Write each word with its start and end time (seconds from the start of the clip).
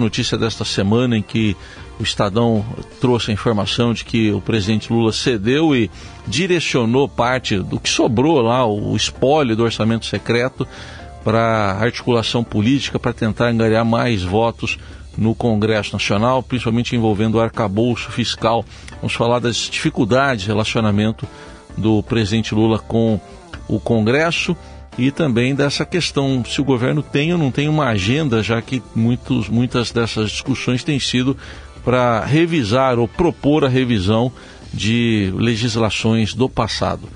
notícia 0.00 0.36
desta 0.36 0.64
semana 0.64 1.16
em 1.16 1.22
que 1.22 1.56
o 1.98 2.02
Estadão 2.02 2.64
trouxe 3.00 3.30
a 3.30 3.34
informação 3.34 3.92
de 3.92 4.04
que 4.04 4.30
o 4.30 4.40
presidente 4.40 4.92
Lula 4.92 5.12
cedeu 5.12 5.74
e 5.74 5.90
direcionou 6.26 7.08
parte 7.08 7.58
do 7.58 7.80
que 7.80 7.88
sobrou 7.88 8.40
lá, 8.40 8.66
o 8.66 8.94
espólio 8.94 9.56
do 9.56 9.64
orçamento 9.64 10.06
secreto, 10.06 10.66
para 11.24 11.78
articulação 11.80 12.44
política, 12.44 12.98
para 12.98 13.12
tentar 13.12 13.48
angariar 13.48 13.84
mais 13.84 14.22
votos 14.22 14.78
no 15.16 15.34
Congresso 15.34 15.92
Nacional, 15.92 16.42
principalmente 16.42 16.94
envolvendo 16.94 17.36
o 17.36 17.40
arcabouço 17.40 18.10
fiscal. 18.12 18.64
Vamos 18.96 19.14
falar 19.14 19.38
das 19.38 19.56
dificuldades 19.70 20.42
de 20.42 20.48
relacionamento 20.48 21.26
do 21.76 22.02
presidente 22.02 22.54
Lula 22.54 22.78
com 22.78 23.20
o 23.68 23.80
Congresso 23.80 24.56
e 24.98 25.10
também 25.10 25.54
dessa 25.54 25.84
questão 25.84 26.44
se 26.44 26.60
o 26.60 26.64
governo 26.64 27.02
tem 27.02 27.32
ou 27.32 27.38
não 27.38 27.50
tem 27.50 27.68
uma 27.68 27.88
agenda, 27.88 28.42
já 28.42 28.60
que 28.62 28.82
muitos, 28.94 29.48
muitas 29.48 29.92
dessas 29.92 30.30
discussões 30.30 30.82
têm 30.82 30.98
sido 30.98 31.36
para 31.84 32.24
revisar 32.24 32.98
ou 32.98 33.06
propor 33.06 33.64
a 33.64 33.68
revisão 33.68 34.32
de 34.72 35.32
legislações 35.36 36.34
do 36.34 36.48
passado. 36.48 37.08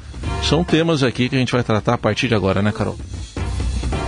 São 0.43 0.63
temas 0.63 1.03
aqui 1.03 1.29
que 1.29 1.37
a 1.37 1.39
gente 1.39 1.53
vai 1.53 1.63
tratar 1.63 1.95
a 1.95 1.99
partir 1.99 2.29
de 2.29 2.35
agora, 2.35 2.63
né, 2.63 2.71
Carol? 2.73 2.97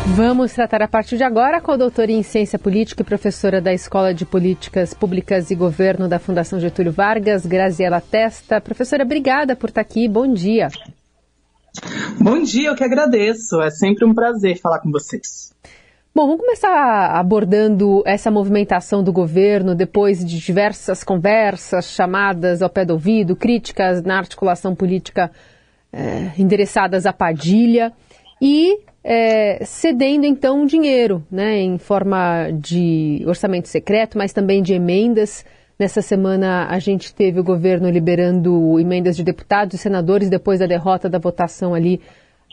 Vamos 0.07 0.53
tratar 0.53 0.83
a 0.83 0.89
partir 0.89 1.17
de 1.17 1.23
agora 1.23 1.61
com 1.61 1.71
a 1.71 1.77
doutora 1.77 2.11
em 2.11 2.23
Ciência 2.23 2.59
Política 2.59 3.03
e 3.03 3.05
professora 3.05 3.61
da 3.61 3.73
Escola 3.73 4.13
de 4.13 4.27
Políticas 4.27 4.93
Públicas 4.93 5.51
e 5.51 5.55
Governo 5.55 6.09
da 6.09 6.19
Fundação 6.19 6.59
Getúlio 6.59 6.93
Vargas, 6.93 7.47
Graziela 7.47 8.01
Testa. 8.01 8.61
Professora, 8.61 9.05
obrigada 9.05 9.55
por 9.55 9.69
estar 9.69 9.81
aqui. 9.81 10.09
Bom 10.09 10.33
dia. 10.33 10.69
Bom 12.21 12.43
dia, 12.43 12.69
eu 12.69 12.75
que 12.75 12.85
agradeço. 12.85 13.61
É 13.61 13.71
sempre 13.71 14.05
um 14.05 14.15
prazer 14.15 14.61
falar 14.61 14.81
com 14.81 14.91
vocês. 14.91 15.53
Bom, 16.15 16.27
vamos 16.27 16.43
começar 16.43 17.17
abordando 17.17 18.03
essa 18.05 18.31
movimentação 18.31 19.03
do 19.03 19.11
governo 19.11 19.75
depois 19.75 20.23
de 20.23 20.39
diversas 20.39 21.03
conversas, 21.03 21.87
chamadas 21.87 22.61
ao 22.61 22.69
pé 22.69 22.85
do 22.85 22.93
ouvido, 22.93 23.35
críticas 23.35 24.03
na 24.03 24.19
articulação 24.19 24.75
política 24.75 25.31
é, 25.91 26.33
endereçadas 26.39 27.07
a 27.07 27.15
Padilha 27.15 27.93
e 28.43 28.79
é, 29.03 29.65
cedendo 29.65 30.27
então 30.27 30.67
dinheiro, 30.67 31.27
né, 31.31 31.61
em 31.61 31.79
forma 31.79 32.51
de 32.53 33.23
orçamento 33.27 33.69
secreto, 33.69 34.19
mas 34.19 34.35
também 34.35 34.63
de 34.63 34.75
emendas. 34.75 35.47
Nessa 35.83 36.01
semana 36.01 36.69
a 36.69 36.79
gente 36.79 37.13
teve 37.13 37.41
o 37.41 37.43
governo 37.43 37.91
liberando 37.91 38.79
emendas 38.79 39.17
de 39.17 39.25
deputados 39.25 39.75
e 39.75 39.79
senadores 39.79 40.31
depois 40.31 40.61
da 40.61 40.67
derrota 40.67 41.09
da 41.09 41.19
votação 41.19 41.75
ali 41.75 42.01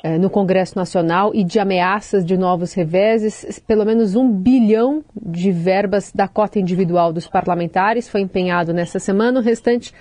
é, 0.03 0.17
no 0.17 0.31
Congresso 0.31 0.75
Nacional 0.75 1.29
e 1.35 1.43
de 1.43 1.59
ameaças 1.59 2.25
de 2.25 2.35
novos 2.35 2.73
reveses. 2.73 3.59
Pelo 3.67 3.85
menos 3.85 4.15
um 4.15 4.27
bilhão 4.31 5.03
de 5.15 5.51
verbas 5.51 6.11
da 6.11 6.27
cota 6.27 6.57
individual 6.57 7.13
dos 7.13 7.27
parlamentares 7.27 8.09
foi 8.09 8.21
empenhado 8.21 8.73
nessa 8.73 8.97
semana. 8.97 9.39
O 9.39 9.43
restante 9.43 9.93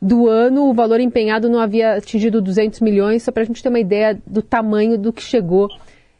do 0.00 0.28
ano, 0.28 0.70
o 0.70 0.72
valor 0.72 1.00
empenhado 1.00 1.48
não 1.48 1.58
havia 1.58 1.94
atingido 1.94 2.40
200 2.40 2.78
milhões, 2.78 3.24
só 3.24 3.32
para 3.32 3.42
a 3.42 3.46
gente 3.46 3.60
ter 3.60 3.68
uma 3.68 3.80
ideia 3.80 4.16
do 4.24 4.42
tamanho 4.42 4.96
do 4.96 5.12
que 5.12 5.24
chegou 5.24 5.66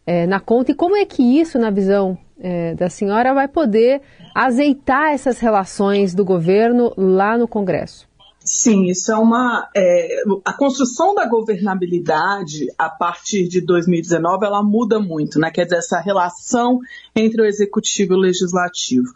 é, 0.05 0.27
na 0.27 0.41
conta 0.41 0.73
e 0.73 0.75
como 0.75 0.97
é 0.97 1.05
que 1.05 1.23
isso, 1.23 1.61
na 1.61 1.71
visão 1.71 2.19
é, 2.39 2.75
da 2.75 2.89
senhora, 2.89 3.35
vai 3.35 3.49
poder 3.49 4.03
azeitar 4.35 5.13
essas 5.13 5.39
relações 5.39 6.15
do 6.15 6.25
governo 6.25 6.93
lá 6.97 7.37
no 7.39 7.49
Congresso? 7.49 8.07
Sim, 8.47 8.85
isso 8.85 9.11
é 9.11 9.17
uma. 9.17 9.69
É, 9.77 10.23
a 10.45 10.53
construção 10.53 11.17
da 11.17 11.27
governabilidade 11.27 12.69
a 12.79 12.89
partir 12.89 13.49
de 13.49 13.61
2019 13.61 14.47
ela 14.47 14.63
muda 14.63 15.01
muito, 15.01 15.41
né? 15.41 15.51
Quer 15.51 15.65
dizer, 15.65 15.79
essa 15.79 15.99
relação 15.99 16.79
entre 17.15 17.43
o 17.43 17.45
executivo 17.45 18.13
e 18.13 18.17
o 18.17 18.21
legislativo. 18.21 19.13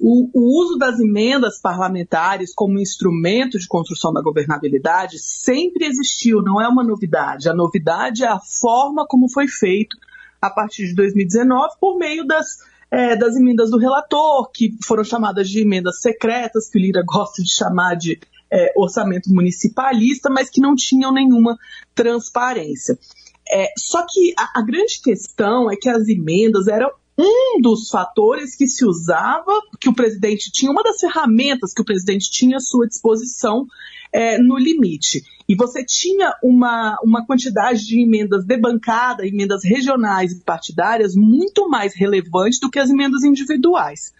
O, 0.00 0.30
o, 0.32 0.62
uso 0.62 0.78
das 0.78 0.98
emendas 0.98 1.60
parlamentares 1.60 2.54
como 2.54 2.80
instrumento 2.80 3.58
de 3.58 3.68
construção 3.68 4.10
da 4.10 4.22
governabilidade 4.22 5.18
sempre 5.18 5.84
existiu, 5.84 6.42
não 6.42 6.60
é 6.60 6.66
uma 6.66 6.82
novidade. 6.82 7.50
A 7.50 7.54
novidade 7.54 8.24
é 8.24 8.28
a 8.28 8.40
forma 8.40 9.06
como 9.06 9.28
foi 9.28 9.46
feito 9.46 9.98
a 10.42 10.50
partir 10.50 10.88
de 10.88 10.94
2019 10.96 11.76
por 11.80 11.96
meio 11.96 12.26
das, 12.26 12.58
é, 12.90 13.14
das 13.14 13.36
emendas 13.36 13.70
do 13.70 13.78
relator, 13.78 14.50
que 14.50 14.76
foram 14.84 15.04
chamadas 15.04 15.48
de 15.48 15.60
emendas 15.60 16.00
secretas, 16.00 16.68
que 16.68 16.78
o 16.78 16.82
Lira 16.82 17.04
gosta 17.06 17.40
de 17.40 17.54
chamar 17.54 17.94
de 17.94 18.18
é, 18.52 18.72
orçamento 18.76 19.32
municipalista, 19.32 20.28
mas 20.28 20.50
que 20.50 20.60
não 20.60 20.74
tinham 20.74 21.12
nenhuma 21.12 21.56
transparência. 21.94 22.98
É, 23.50 23.68
só 23.78 24.04
que 24.06 24.34
a, 24.36 24.60
a 24.60 24.62
grande 24.62 25.00
questão 25.00 25.70
é 25.70 25.76
que 25.76 25.88
as 25.88 26.08
emendas 26.08 26.66
eram 26.66 26.90
um 27.18 27.60
dos 27.60 27.88
fatores 27.88 28.56
que 28.56 28.66
se 28.66 28.84
usava, 28.84 29.52
que 29.80 29.88
o 29.88 29.94
presidente 29.94 30.50
tinha, 30.50 30.70
uma 30.70 30.82
das 30.82 30.98
ferramentas 30.98 31.72
que 31.72 31.82
o 31.82 31.84
presidente 31.84 32.30
tinha 32.30 32.56
à 32.56 32.60
sua 32.60 32.86
disposição 32.86 33.66
é, 34.12 34.38
no 34.38 34.56
limite. 34.58 35.22
E 35.48 35.54
você 35.54 35.84
tinha 35.84 36.34
uma, 36.42 36.96
uma 37.02 37.26
quantidade 37.26 37.84
de 37.84 38.02
emendas 38.02 38.44
de 38.44 38.56
bancada, 38.56 39.26
emendas 39.26 39.64
regionais 39.64 40.32
e 40.32 40.40
partidárias 40.40 41.14
muito 41.14 41.68
mais 41.68 41.94
relevante 41.94 42.60
do 42.60 42.70
que 42.70 42.78
as 42.78 42.90
emendas 42.90 43.22
individuais. 43.22 44.12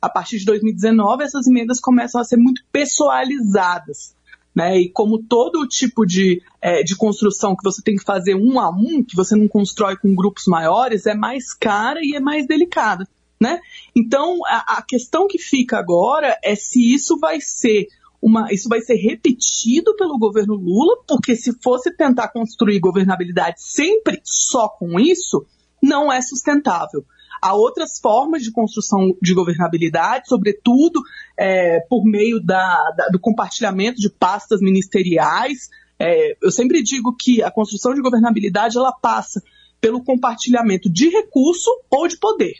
A 0.00 0.08
partir 0.08 0.38
de 0.38 0.44
2019, 0.44 1.24
essas 1.24 1.46
emendas 1.46 1.80
começam 1.80 2.20
a 2.20 2.24
ser 2.24 2.36
muito 2.36 2.62
pessoalizadas. 2.70 4.14
Né? 4.58 4.76
E 4.76 4.88
como 4.90 5.22
todo 5.22 5.68
tipo 5.68 6.04
de, 6.04 6.42
é, 6.60 6.82
de 6.82 6.96
construção 6.96 7.54
que 7.54 7.62
você 7.62 7.80
tem 7.80 7.94
que 7.94 8.02
fazer 8.02 8.34
um 8.34 8.58
a 8.58 8.68
um, 8.70 9.04
que 9.04 9.14
você 9.14 9.36
não 9.36 9.46
constrói 9.46 9.96
com 9.96 10.16
grupos 10.16 10.46
maiores, 10.48 11.06
é 11.06 11.14
mais 11.14 11.54
cara 11.54 12.00
e 12.02 12.16
é 12.16 12.18
mais 12.18 12.44
delicada. 12.44 13.06
Né? 13.40 13.60
Então, 13.94 14.40
a, 14.48 14.78
a 14.78 14.82
questão 14.82 15.28
que 15.28 15.38
fica 15.38 15.78
agora 15.78 16.36
é 16.42 16.56
se 16.56 16.92
isso 16.92 17.20
vai 17.20 17.40
ser 17.40 17.86
uma, 18.20 18.52
isso 18.52 18.68
vai 18.68 18.80
ser 18.80 18.96
repetido 18.96 19.94
pelo 19.94 20.18
governo 20.18 20.54
Lula, 20.54 20.96
porque 21.06 21.36
se 21.36 21.52
fosse 21.62 21.96
tentar 21.96 22.26
construir 22.26 22.80
governabilidade 22.80 23.62
sempre 23.62 24.20
só 24.24 24.68
com 24.68 24.98
isso, 24.98 25.46
não 25.80 26.12
é 26.12 26.20
sustentável. 26.20 27.04
Há 27.40 27.54
outras 27.54 27.98
formas 27.98 28.42
de 28.42 28.52
construção 28.52 29.14
de 29.20 29.34
governabilidade, 29.34 30.28
sobretudo 30.28 31.00
é, 31.36 31.80
por 31.88 32.04
meio 32.04 32.40
da, 32.40 32.76
da, 32.96 33.08
do 33.08 33.18
compartilhamento 33.18 34.00
de 34.00 34.10
pastas 34.10 34.60
ministeriais. 34.60 35.68
É, 35.98 36.36
eu 36.42 36.50
sempre 36.50 36.82
digo 36.82 37.14
que 37.18 37.42
a 37.42 37.50
construção 37.50 37.94
de 37.94 38.02
governabilidade 38.02 38.76
ela 38.76 38.92
passa 38.92 39.42
pelo 39.80 40.02
compartilhamento 40.02 40.90
de 40.90 41.08
recurso 41.08 41.70
ou 41.90 42.08
de 42.08 42.18
poder 42.18 42.54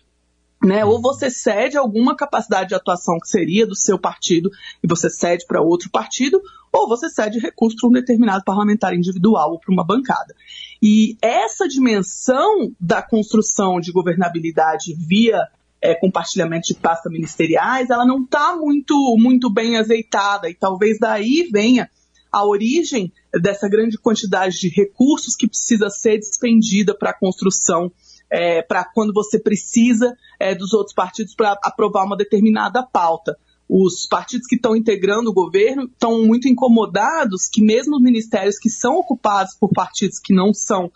né? 0.63 0.85
Ou 0.85 1.01
você 1.01 1.31
cede 1.31 1.77
alguma 1.77 2.17
capacidade 2.17 2.71
de 2.71 2.75
atuação 2.75 3.19
que 3.19 3.29
seria 3.29 3.67
do 3.67 3.77
seu 3.77 3.99
partido 3.99 4.51
e 4.83 4.89
você 4.89 5.09
cede 5.09 5.47
para 5.47 5.63
outro 5.63 5.91
partido, 5.91 6.41
ou 6.73 6.89
você 6.89 7.09
cede 7.09 7.39
recurso 7.39 7.77
para 7.77 7.89
um 7.89 7.93
determinado 7.93 8.45
parlamentar 8.45 8.95
individual 8.95 9.53
ou 9.53 9.59
para 9.59 9.73
uma 9.73 9.85
bancada. 9.85 10.35
E 10.83 11.17
essa 11.21 11.67
dimensão 11.67 12.73
da 12.81 13.03
construção 13.03 13.81
de 13.81 13.93
governabilidade 13.93 14.95
via 14.95 15.49
é, 15.81 15.95
compartilhamento 15.95 16.69
de 16.69 16.75
pastas 16.75 17.13
ministeriais, 17.13 17.91
ela 17.91 18.05
não 18.05 18.23
está 18.23 18.57
muito, 18.57 19.17
muito 19.19 19.53
bem 19.53 19.77
azeitada 19.77 20.49
e 20.49 20.55
talvez 20.55 20.99
daí 20.99 21.49
venha 21.53 21.89
a 22.31 22.45
origem 22.45 23.13
dessa 23.33 23.69
grande 23.69 23.97
quantidade 23.97 24.59
de 24.59 24.69
recursos 24.69 25.35
que 25.35 25.49
precisa 25.49 25.89
ser 25.89 26.19
despendida 26.19 26.95
para 26.97 27.11
a 27.11 27.19
construção 27.19 27.91
é, 28.31 28.63
para 28.63 28.85
quando 28.85 29.13
você 29.13 29.39
precisa 29.39 30.15
é, 30.39 30.55
dos 30.55 30.75
outros 30.75 30.95
partidos 30.95 31.35
para 31.35 31.59
aprovar 31.63 32.05
uma 32.05 32.17
determinada 32.17 32.83
pauta. 32.83 33.39
Os 33.69 34.07
partidos 34.07 34.47
que 34.47 34.57
estão 34.57 34.75
integrando 34.75 35.31
o 35.31 35.35
governo 35.35 35.85
estão 35.85 36.25
muito 36.25 36.49
incomodados 36.49 37.49
que 37.49 37.61
mesmo 37.61 37.97
os 37.97 38.03
ministérios 38.03 38.59
que 38.59 38.71
são 38.71 38.97
ocupados 38.97 39.55
por 39.55 39.71
partidos 39.71 40.19
que 40.19 40.35
não 40.35 40.55
são 40.55 40.91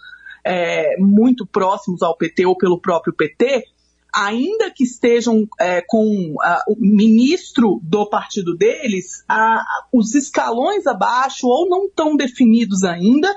é, 0.45 0.97
muito 0.99 1.47
próximos 1.47 2.03
ao 2.03 2.17
PT 2.17 2.47
ou 2.47 2.57
pelo 2.57 2.81
próprio 2.81 3.15
PT, 3.15 3.65
ainda 4.15 4.71
que 4.71 4.85
estejam 4.85 5.49
é, 5.59 5.83
com 5.87 6.35
a, 6.41 6.65
o 6.69 6.77
ministro 6.79 7.81
do 7.83 8.09
partido 8.09 8.57
deles, 8.57 9.25
a, 9.29 9.63
os 9.93 10.15
escalões 10.15 10.87
abaixo 10.87 11.47
ou 11.47 11.69
não 11.69 11.87
estão 11.87 12.17
definidos 12.17 12.85
ainda, 12.85 13.35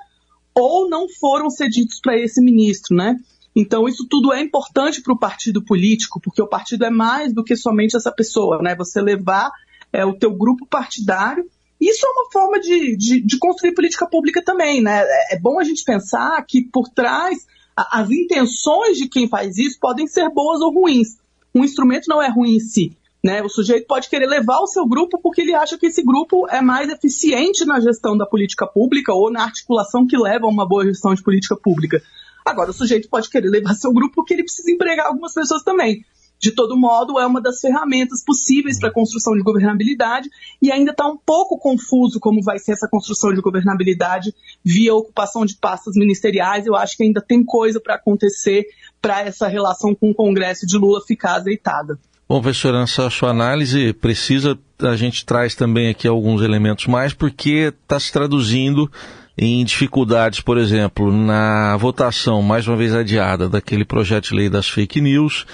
ou 0.54 0.90
não 0.90 1.08
foram 1.10 1.50
cedidos 1.50 2.00
para 2.00 2.18
esse 2.18 2.42
ministro, 2.42 2.96
né? 2.96 3.18
Então, 3.56 3.88
isso 3.88 4.06
tudo 4.10 4.34
é 4.34 4.42
importante 4.42 5.02
para 5.02 5.14
o 5.14 5.18
partido 5.18 5.64
político, 5.64 6.20
porque 6.20 6.42
o 6.42 6.48
partido 6.48 6.84
é 6.84 6.90
mais 6.90 7.34
do 7.34 7.44
que 7.44 7.56
somente 7.56 7.96
essa 7.96 8.12
pessoa, 8.12 8.62
né? 8.62 8.76
Você 8.76 9.02
levar 9.02 9.50
é, 9.94 10.06
o 10.06 10.14
teu 10.14 10.36
grupo 10.36 10.66
partidário. 10.66 11.46
Isso 11.80 12.06
é 12.06 12.10
uma 12.10 12.32
forma 12.32 12.60
de, 12.60 12.98
de, 12.98 13.22
de 13.22 13.38
construir 13.38 13.74
política 13.74 14.08
pública 14.08 14.44
também, 14.44 14.82
né? 14.82 15.04
É, 15.04 15.36
é 15.36 15.40
bom 15.40 15.58
a 15.60 15.64
gente 15.64 15.84
pensar 15.84 16.44
que 16.46 16.64
por 16.64 16.90
trás 16.90 17.46
a, 17.76 18.02
as 18.02 18.12
intenções 18.12 18.98
de 18.98 19.08
quem 19.08 19.28
faz 19.28 19.58
isso 19.58 19.80
podem 19.80 20.06
ser 20.06 20.30
boas 20.30 20.60
ou 20.62 20.74
ruins. 20.74 21.18
Um 21.54 21.64
instrumento 21.64 22.08
não 22.08 22.22
é 22.22 22.30
ruim 22.30 22.56
em 22.58 22.60
si. 22.60 22.98
Né? 23.24 23.42
O 23.42 23.50
sujeito 23.50 23.88
pode 23.88 24.08
querer 24.08 24.28
levar 24.28 24.60
o 24.60 24.68
seu 24.68 24.86
grupo 24.86 25.20
porque 25.20 25.42
ele 25.42 25.56
acha 25.56 25.80
que 25.80 25.88
esse 25.88 26.04
grupo 26.04 26.48
é 26.48 26.62
mais 26.62 26.90
eficiente 26.90 27.66
na 27.66 27.80
gestão 27.80 28.16
da 28.16 28.26
política 28.26 28.68
pública 28.68 29.14
ou 29.14 29.32
na 29.32 29.44
articulação 29.44 30.06
que 30.06 30.16
leva 30.16 30.46
a 30.46 30.50
uma 30.50 30.68
boa 30.68 30.86
gestão 30.86 31.16
de 31.16 31.24
política 31.24 31.56
pública. 31.56 32.04
Agora, 32.46 32.70
o 32.70 32.74
sujeito 32.74 33.10
pode 33.10 33.30
querer 33.30 33.50
levar 33.50 33.74
seu 33.74 33.92
grupo 33.92 34.16
porque 34.16 34.34
ele 34.34 34.44
precisa 34.44 34.72
empregar 34.72 35.08
algumas 35.08 35.34
pessoas 35.34 35.64
também. 35.64 36.06
de 36.38 36.52
todo 36.52 36.78
modo, 36.78 37.18
é 37.18 37.26
uma 37.26 37.42
das 37.42 37.60
ferramentas 37.60 38.24
possíveis 38.24 38.78
para 38.78 38.90
a 38.90 38.94
construção 38.94 39.34
de 39.34 39.42
governabilidade 39.42 40.30
e 40.62 40.72
ainda 40.72 40.92
está 40.92 41.08
um 41.08 41.18
pouco 41.18 41.58
confuso 41.58 42.20
como 42.20 42.44
vai 42.44 42.60
ser 42.60 42.74
essa 42.74 42.88
construção 42.88 43.34
de 43.34 43.42
governabilidade 43.42 44.34
via 44.64 44.94
ocupação 44.94 45.46
de 45.46 45.56
pastas 45.56 45.96
ministeriais. 45.96 46.68
Eu 46.68 46.76
acho 46.76 46.98
que 46.98 47.04
ainda 47.04 47.22
tem 47.22 47.44
coisa 47.44 47.80
para 47.80 47.96
acontecer 47.96 48.66
para 49.02 49.22
essa 49.22 49.48
relação 49.48 49.96
com 49.96 50.12
o 50.12 50.16
Congresso 50.16 50.68
de 50.68 50.78
Lula 50.78 51.02
ficar 51.02 51.36
azeitada. 51.36 51.98
Bom, 52.28 52.42
professora, 52.42 52.82
essa 52.82 53.10
sua 53.10 53.30
análise 53.30 53.94
precisa, 53.94 54.58
a 54.82 54.96
gente 54.96 55.26
traz 55.26 55.56
também 55.56 55.90
aqui 55.90 56.08
alguns 56.08 56.42
elementos 56.42 56.88
mais, 56.88 57.14
porque 57.14 57.72
está 57.72 58.00
se 58.00 58.12
traduzindo 58.12 58.92
em 59.38 59.64
dificuldades, 59.66 60.40
por 60.40 60.58
exemplo, 60.58 61.12
na 61.12 61.76
votação, 61.78 62.42
mais 62.42 62.68
uma 62.68 62.78
vez 62.78 62.94
adiada, 62.94 63.50
daquele 63.50 63.84
projeto 63.84 64.30
de 64.30 64.36
lei 64.36 64.50
das 64.50 64.70
fake 64.70 65.02
news, 65.02 65.46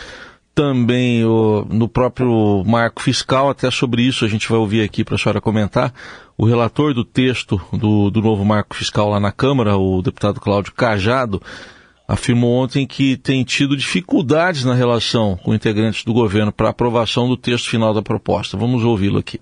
também 0.54 1.25
o, 1.25 1.66
no 1.69 1.88
próprio 1.88 2.63
marco 2.66 3.01
fiscal, 3.01 3.50
até 3.50 3.72
sobre 3.72 4.04
isso 4.04 4.24
a 4.24 4.28
gente 4.28 4.48
vai 4.48 4.60
ouvir 4.60 4.83
aqui 4.83 5.04
para 5.04 5.16
a 5.16 5.18
senhora 5.18 5.42
comentar. 5.42 5.94
O 6.38 6.45
relator 6.45 6.94
do 6.94 7.04
texto 7.04 7.60
do, 7.72 8.12
do 8.12 8.22
novo 8.22 8.44
marco 8.45 8.75
fiscal 8.75 9.10
lá 9.10 9.19
na 9.19 9.31
Câmara, 9.31 9.78
o 9.78 10.01
deputado 10.01 10.39
Cláudio 10.39 10.74
Cajado, 10.74 11.42
afirmou 12.07 12.62
ontem 12.62 12.86
que 12.86 13.16
tem 13.16 13.44
tido 13.44 13.77
dificuldades 13.77 14.66
na 14.66 14.74
relação 14.74 15.38
com 15.38 15.54
integrantes 15.54 16.04
do 16.04 16.13
governo 16.13 16.51
para 16.51 16.69
aprovação 16.69 17.27
do 17.27 17.38
texto 17.38 17.69
final 17.69 17.94
da 17.94 18.01
proposta. 18.01 18.57
Vamos 18.57 18.84
ouvi-lo 18.84 19.19
aqui 19.19 19.39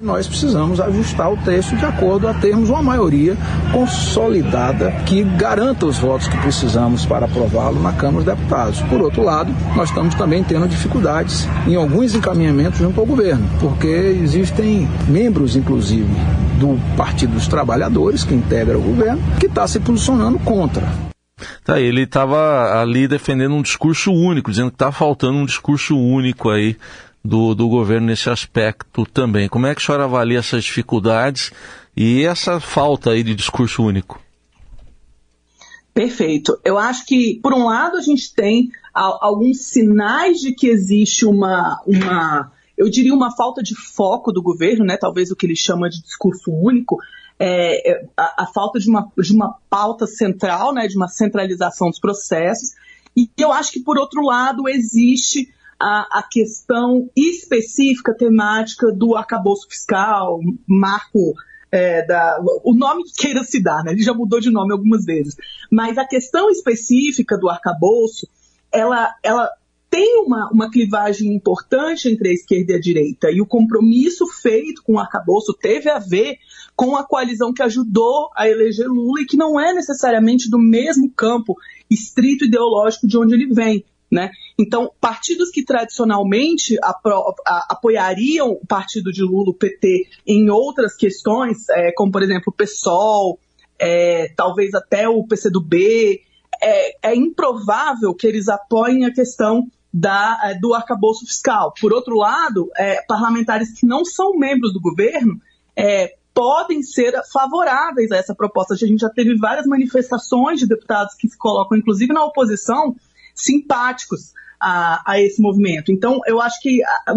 nós 0.00 0.26
precisamos 0.26 0.80
ajustar 0.80 1.30
o 1.30 1.36
texto 1.36 1.76
de 1.76 1.84
acordo 1.84 2.26
a 2.26 2.32
termos 2.32 2.70
uma 2.70 2.82
maioria 2.82 3.36
consolidada 3.70 4.90
que 5.04 5.22
garanta 5.22 5.84
os 5.84 5.98
votos 5.98 6.26
que 6.26 6.38
precisamos 6.38 7.04
para 7.04 7.26
aprová-lo 7.26 7.82
na 7.82 7.92
Câmara 7.92 8.24
dos 8.24 8.34
Deputados. 8.34 8.80
Por 8.82 9.02
outro 9.02 9.22
lado, 9.22 9.54
nós 9.76 9.90
estamos 9.90 10.14
também 10.14 10.42
tendo 10.42 10.66
dificuldades 10.66 11.46
em 11.66 11.74
alguns 11.74 12.14
encaminhamentos 12.14 12.78
junto 12.78 12.98
ao 12.98 13.04
governo, 13.04 13.46
porque 13.60 13.86
existem 13.86 14.88
membros, 15.06 15.54
inclusive, 15.54 16.08
do 16.58 16.78
Partido 16.96 17.34
dos 17.34 17.46
Trabalhadores, 17.46 18.24
que 18.24 18.34
integra 18.34 18.78
o 18.78 18.82
governo, 18.82 19.20
que 19.38 19.46
está 19.46 19.68
se 19.68 19.78
posicionando 19.80 20.38
contra. 20.38 20.88
Tá, 21.64 21.78
ele 21.78 22.02
estava 22.02 22.80
ali 22.80 23.06
defendendo 23.06 23.54
um 23.54 23.62
discurso 23.62 24.12
único, 24.12 24.50
dizendo 24.50 24.70
que 24.70 24.76
está 24.76 24.92
faltando 24.92 25.38
um 25.38 25.46
discurso 25.46 25.96
único 25.96 26.50
aí 26.50 26.76
do, 27.24 27.54
do 27.54 27.68
governo 27.68 28.06
nesse 28.06 28.30
aspecto 28.30 29.04
também. 29.06 29.48
Como 29.48 29.66
é 29.66 29.74
que 29.74 29.82
a 29.82 29.84
senhora 29.84 30.04
avalia 30.04 30.38
essas 30.38 30.64
dificuldades 30.64 31.52
e 31.96 32.24
essa 32.24 32.60
falta 32.60 33.10
aí 33.10 33.22
de 33.22 33.34
discurso 33.34 33.82
único? 33.82 34.20
Perfeito. 35.92 36.58
Eu 36.64 36.78
acho 36.78 37.04
que, 37.04 37.38
por 37.42 37.52
um 37.52 37.66
lado, 37.66 37.96
a 37.96 38.00
gente 38.00 38.32
tem 38.34 38.70
alguns 38.94 39.66
sinais 39.66 40.38
de 40.38 40.52
que 40.52 40.68
existe 40.68 41.26
uma, 41.26 41.80
uma, 41.86 42.52
eu 42.76 42.88
diria, 42.88 43.14
uma 43.14 43.34
falta 43.36 43.62
de 43.62 43.74
foco 43.74 44.32
do 44.32 44.42
governo, 44.42 44.84
né? 44.84 44.96
Talvez 44.96 45.30
o 45.30 45.36
que 45.36 45.46
ele 45.46 45.56
chama 45.56 45.90
de 45.90 46.02
discurso 46.02 46.50
único, 46.50 46.96
é, 47.38 47.90
é, 47.90 48.06
a, 48.16 48.44
a, 48.44 48.46
falta 48.46 48.78
de 48.78 48.88
uma, 48.88 49.10
de 49.18 49.32
uma 49.32 49.56
pauta 49.68 50.06
central, 50.06 50.72
né, 50.72 50.86
de 50.86 50.96
uma 50.96 51.08
centralização 51.08 51.88
dos 51.88 51.98
processos. 51.98 52.72
E 53.16 53.28
eu 53.36 53.52
acho 53.52 53.72
que, 53.72 53.80
por 53.80 53.98
outro 53.98 54.22
lado, 54.22 54.68
existe 54.68 55.52
a, 55.80 56.18
a 56.18 56.22
questão 56.22 57.08
específica, 57.16 58.14
temática 58.14 58.92
do 58.92 59.16
arcabouço 59.16 59.66
fiscal, 59.68 60.38
marco 60.66 61.34
é, 61.72 62.04
da, 62.04 62.38
o 62.64 62.74
nome 62.74 63.04
que 63.04 63.14
queira 63.14 63.42
se 63.44 63.62
dar, 63.62 63.82
né? 63.84 63.92
ele 63.92 64.02
já 64.02 64.12
mudou 64.12 64.40
de 64.40 64.50
nome 64.50 64.72
algumas 64.72 65.04
vezes. 65.04 65.34
Mas 65.70 65.96
a 65.96 66.06
questão 66.06 66.50
específica 66.50 67.38
do 67.38 67.48
arcabouço, 67.48 68.28
ela, 68.72 69.14
ela 69.22 69.48
tem 69.88 70.22
uma, 70.22 70.50
uma 70.52 70.70
clivagem 70.70 71.34
importante 71.34 72.08
entre 72.08 72.28
a 72.28 72.32
esquerda 72.32 72.72
e 72.72 72.76
a 72.76 72.80
direita, 72.80 73.30
e 73.30 73.40
o 73.40 73.46
compromisso 73.46 74.26
feito 74.26 74.82
com 74.82 74.94
o 74.94 74.98
arcabouço 74.98 75.54
teve 75.54 75.88
a 75.88 75.98
ver 75.98 76.36
com 76.76 76.96
a 76.96 77.04
coalizão 77.04 77.52
que 77.52 77.62
ajudou 77.62 78.30
a 78.36 78.48
eleger 78.48 78.86
Lula 78.86 79.22
e 79.22 79.26
que 79.26 79.36
não 79.36 79.58
é 79.58 79.72
necessariamente 79.72 80.50
do 80.50 80.58
mesmo 80.58 81.10
campo 81.10 81.56
estrito 81.90 82.44
ideológico 82.44 83.06
de 83.06 83.18
onde 83.18 83.34
ele 83.34 83.52
vem. 83.52 83.84
Né? 84.10 84.30
Então, 84.58 84.90
partidos 85.00 85.50
que 85.50 85.64
tradicionalmente 85.64 86.76
apro, 86.82 87.32
a, 87.46 87.66
apoiariam 87.70 88.50
o 88.50 88.66
partido 88.66 89.12
de 89.12 89.22
Lula, 89.22 89.50
o 89.50 89.54
PT, 89.54 90.08
em 90.26 90.50
outras 90.50 90.96
questões, 90.96 91.68
é, 91.68 91.92
como 91.92 92.10
por 92.10 92.20
exemplo 92.20 92.46
o 92.48 92.52
PSOL, 92.52 93.38
é, 93.78 94.32
talvez 94.36 94.74
até 94.74 95.08
o 95.08 95.24
PCdoB, 95.24 96.22
é, 96.60 97.10
é 97.10 97.14
improvável 97.14 98.12
que 98.14 98.26
eles 98.26 98.48
apoiem 98.48 99.04
a 99.04 99.12
questão 99.12 99.68
da, 99.92 100.38
é, 100.44 100.54
do 100.58 100.74
arcabouço 100.74 101.26
fiscal. 101.26 101.72
Por 101.80 101.92
outro 101.92 102.16
lado, 102.16 102.70
é, 102.76 103.02
parlamentares 103.02 103.78
que 103.78 103.86
não 103.86 104.04
são 104.04 104.36
membros 104.36 104.72
do 104.72 104.80
governo 104.80 105.40
é, 105.76 106.14
podem 106.32 106.82
ser 106.82 107.20
favoráveis 107.32 108.12
a 108.12 108.16
essa 108.16 108.34
proposta. 108.34 108.74
A 108.74 108.76
gente 108.76 109.00
já 109.00 109.10
teve 109.10 109.36
várias 109.36 109.66
manifestações 109.66 110.60
de 110.60 110.66
deputados 110.66 111.14
que 111.14 111.28
se 111.28 111.36
colocam, 111.36 111.76
inclusive 111.76 112.12
na 112.12 112.24
oposição, 112.24 112.94
simpáticos 113.42 114.32
a, 114.60 115.02
a 115.06 115.20
esse 115.20 115.40
movimento. 115.40 115.90
Então, 115.90 116.20
eu 116.26 116.40
acho 116.40 116.60
que 116.60 116.82
a, 116.84 117.14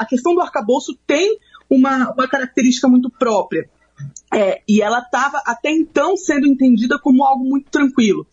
a, 0.00 0.04
questão 0.04 0.34
do 0.34 0.40
arcabouço 0.40 0.96
tem 1.06 1.38
uma, 1.68 2.12
uma 2.12 2.28
característica 2.28 2.88
muito 2.88 3.10
própria. 3.10 3.68
É, 4.32 4.62
e 4.68 4.80
ela 4.82 5.00
estava 5.00 5.42
até 5.44 5.70
então 5.70 6.16
sendo 6.16 6.46
entendida 6.46 6.98
como 6.98 7.24
algo 7.24 7.44
muito 7.44 7.70
tranquilo. 7.70 8.26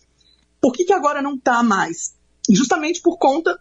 Por 0.61 0.73
que, 0.73 0.83
que 0.83 0.93
agora 0.93 1.21
não 1.21 1.35
está 1.35 1.63
mais? 1.63 2.15
Justamente 2.49 3.01
por 3.01 3.17
conta 3.17 3.57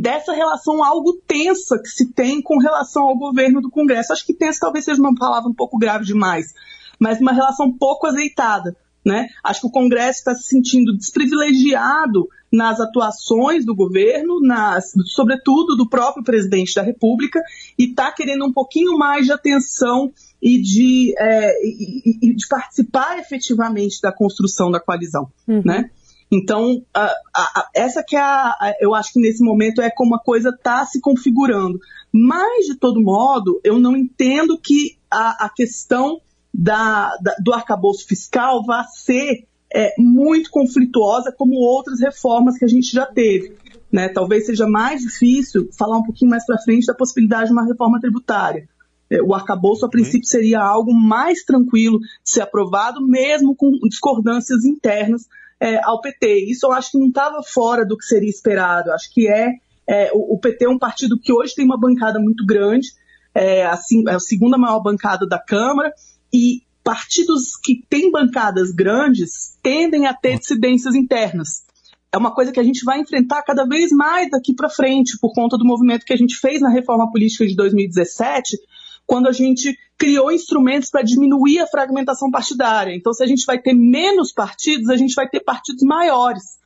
dessa 0.00 0.32
relação 0.32 0.82
algo 0.82 1.20
tensa 1.26 1.78
que 1.78 1.88
se 1.88 2.12
tem 2.12 2.40
com 2.42 2.58
relação 2.58 3.04
ao 3.04 3.16
governo 3.16 3.60
do 3.60 3.70
Congresso. 3.70 4.12
Acho 4.12 4.26
que 4.26 4.34
tensa 4.34 4.60
talvez 4.60 4.84
seja 4.84 5.00
uma 5.00 5.14
palavra 5.14 5.48
um 5.48 5.54
pouco 5.54 5.78
grave 5.78 6.04
demais, 6.04 6.52
mas 6.98 7.20
uma 7.20 7.32
relação 7.32 7.72
pouco 7.72 8.06
azeitada. 8.06 8.76
Né? 9.04 9.28
Acho 9.42 9.60
que 9.60 9.66
o 9.66 9.70
Congresso 9.70 10.20
está 10.20 10.34
se 10.34 10.44
sentindo 10.44 10.96
desprivilegiado 10.96 12.26
nas 12.54 12.80
atuações 12.80 13.64
do 13.64 13.74
governo, 13.74 14.40
nas, 14.40 14.92
sobretudo 15.06 15.76
do 15.76 15.88
próprio 15.88 16.24
presidente 16.24 16.74
da 16.74 16.82
República, 16.82 17.40
e 17.78 17.90
está 17.90 18.12
querendo 18.12 18.46
um 18.46 18.52
pouquinho 18.52 18.96
mais 18.96 19.26
de 19.26 19.32
atenção 19.32 20.12
e 20.40 20.60
de, 20.60 21.14
é, 21.18 21.66
e, 21.66 22.18
e 22.22 22.34
de 22.34 22.46
participar 22.46 23.18
efetivamente 23.18 24.00
da 24.00 24.12
construção 24.12 24.70
da 24.70 24.80
coalizão. 24.80 25.28
Uhum. 25.48 25.62
Né? 25.64 25.90
Então, 26.30 26.84
a, 26.92 27.06
a, 27.34 27.68
essa 27.74 28.02
que 28.02 28.16
é 28.16 28.20
a, 28.20 28.74
eu 28.80 28.94
acho 28.94 29.12
que 29.12 29.20
nesse 29.20 29.42
momento 29.42 29.80
é 29.80 29.90
como 29.90 30.14
a 30.14 30.20
coisa 30.20 30.50
está 30.50 30.84
se 30.84 31.00
configurando. 31.00 31.78
Mas, 32.12 32.66
de 32.66 32.76
todo 32.76 33.02
modo, 33.02 33.60
eu 33.64 33.78
não 33.78 33.96
entendo 33.96 34.58
que 34.58 34.96
a, 35.10 35.48
questão 35.48 36.20
da, 36.52 37.16
da, 37.20 37.34
do 37.40 37.52
arcabouço 37.52 38.06
fiscal 38.06 38.64
vá 38.64 38.84
ser 38.84 39.46
é, 39.74 39.92
muito 39.98 40.50
conflituosa 40.50 41.34
como 41.36 41.56
outras 41.56 42.00
reformas 42.00 42.56
que 42.56 42.64
a 42.64 42.68
gente 42.68 42.92
já 42.92 43.04
teve. 43.04 43.56
Né? 43.92 44.08
Talvez 44.08 44.46
seja 44.46 44.68
mais 44.68 45.02
difícil 45.02 45.68
falar 45.76 45.98
um 45.98 46.04
pouquinho 46.04 46.30
mais 46.30 46.46
para 46.46 46.62
frente 46.62 46.86
da 46.86 46.94
possibilidade 46.94 47.46
de 47.46 47.52
uma 47.52 47.66
reforma 47.66 48.00
tributária. 48.00 48.68
É, 49.10 49.20
o 49.20 49.34
arcabouço, 49.34 49.84
a 49.84 49.88
princípio, 49.88 50.26
seria 50.26 50.60
algo 50.60 50.94
mais 50.94 51.44
tranquilo 51.44 51.98
de 51.98 52.30
ser 52.30 52.42
aprovado, 52.42 53.04
mesmo 53.04 53.54
com 53.54 53.72
discordâncias 53.88 54.64
internas 54.64 55.26
é, 55.60 55.80
ao 55.84 56.00
PT. 56.00 56.50
Isso 56.50 56.66
eu 56.66 56.72
acho 56.72 56.92
que 56.92 56.98
não 56.98 57.08
estava 57.08 57.42
fora 57.42 57.84
do 57.84 57.96
que 57.96 58.04
seria 58.04 58.30
esperado. 58.30 58.92
Acho 58.92 59.12
que 59.12 59.28
é, 59.28 59.54
é 59.88 60.10
o, 60.14 60.38
PT 60.38 60.66
é 60.66 60.68
um 60.68 60.78
partido 60.78 61.18
que 61.18 61.32
hoje 61.32 61.54
tem 61.54 61.64
uma 61.64 61.78
bancada 61.78 62.20
muito 62.20 62.46
grande, 62.46 62.88
é 63.34 63.64
a, 63.66 63.78
é 64.08 64.14
a 64.14 64.20
segunda 64.20 64.56
maior 64.56 64.80
bancada 64.80 65.26
da 65.26 65.38
Câmara, 65.38 65.92
e 66.32 66.62
partidos 66.84 67.56
que 67.56 67.82
têm 67.88 68.10
bancadas 68.10 68.70
grandes 68.70 69.58
tendem 69.62 70.06
a 70.06 70.14
ter 70.14 70.38
dissidências 70.38 70.94
internas. 70.94 71.64
É 72.12 72.18
uma 72.18 72.32
coisa 72.32 72.52
que 72.52 72.60
a 72.60 72.62
gente 72.62 72.84
vai 72.84 73.00
enfrentar 73.00 73.42
cada 73.42 73.64
vez 73.64 73.90
mais 73.90 74.30
daqui 74.30 74.54
para 74.54 74.68
frente, 74.68 75.18
por 75.18 75.32
conta 75.32 75.58
do 75.58 75.64
movimento 75.64 76.04
que 76.04 76.12
a 76.12 76.16
gente 76.16 76.36
fez 76.36 76.60
na 76.60 76.68
reforma 76.68 77.10
política 77.10 77.46
de 77.46 77.56
2017, 77.56 78.56
quando 79.06 79.26
a 79.26 79.32
gente 79.32 79.76
criou 79.98 80.30
instrumentos 80.30 80.90
para 80.90 81.02
diminuir 81.02 81.58
a 81.58 81.66
fragmentação 81.66 82.30
partidária. 82.30 82.94
Então, 82.94 83.12
se 83.12 83.24
a 83.24 83.26
gente 83.26 83.44
vai 83.44 83.58
ter 83.58 83.74
menos 83.74 84.32
partidos, 84.32 84.88
a 84.90 84.96
gente 84.96 85.14
vai 85.14 85.28
ter 85.28 85.40
partidos 85.40 85.82
maiores. 85.82 86.58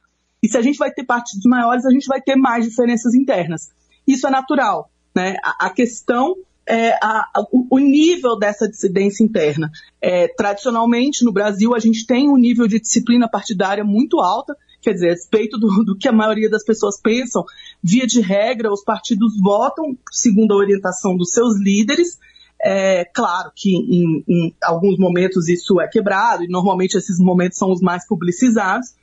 E 0.42 0.48
se 0.48 0.58
a 0.58 0.62
gente 0.62 0.76
vai 0.76 0.90
ter 0.90 1.04
partidos 1.04 1.44
maiores, 1.46 1.86
a 1.86 1.90
gente 1.90 2.06
vai 2.06 2.20
ter 2.20 2.36
mais 2.36 2.64
diferenças 2.64 3.14
internas. 3.14 3.70
Isso 4.06 4.26
é 4.26 4.30
natural. 4.30 4.90
Né? 5.14 5.36
A, 5.42 5.70
questão 5.70 6.36
é 6.68 6.98
a, 7.02 7.24
o 7.70 7.78
nível 7.78 8.38
dessa 8.38 8.68
dissidência 8.68 9.24
interna. 9.24 9.70
É, 10.00 10.28
tradicionalmente, 10.28 11.24
no 11.24 11.32
Brasil, 11.32 11.74
a 11.74 11.78
gente 11.78 12.06
tem 12.06 12.28
um 12.28 12.36
nível 12.36 12.68
de 12.68 12.78
disciplina 12.78 13.28
partidária 13.28 13.82
muito 13.82 14.20
alta, 14.20 14.54
quer 14.80 14.92
dizer, 14.92 15.08
a 15.08 15.12
respeito 15.12 15.58
do, 15.58 15.84
do, 15.84 15.96
que 15.96 16.06
a 16.06 16.12
maioria 16.12 16.50
das 16.50 16.64
pessoas 16.64 17.00
pensam, 17.00 17.44
via 17.82 18.06
de 18.06 18.20
regra, 18.20 18.72
os 18.72 18.84
partidos 18.84 19.32
votam 19.40 19.96
segundo 20.12 20.52
a 20.52 20.56
orientação 20.56 21.16
dos 21.16 21.30
seus 21.30 21.58
líderes, 21.58 22.18
é 22.60 23.04
claro 23.04 23.52
que 23.54 23.70
em, 23.70 24.24
em, 24.28 24.54
alguns 24.62 24.98
momentos 24.98 25.48
isso 25.48 25.80
é 25.80 25.88
quebrado, 25.88 26.44
e 26.44 26.48
normalmente 26.48 26.96
esses 26.96 27.18
momentos 27.18 27.56
são 27.56 27.70
os 27.70 27.80
mais 27.80 28.06
publicizados, 28.06 28.94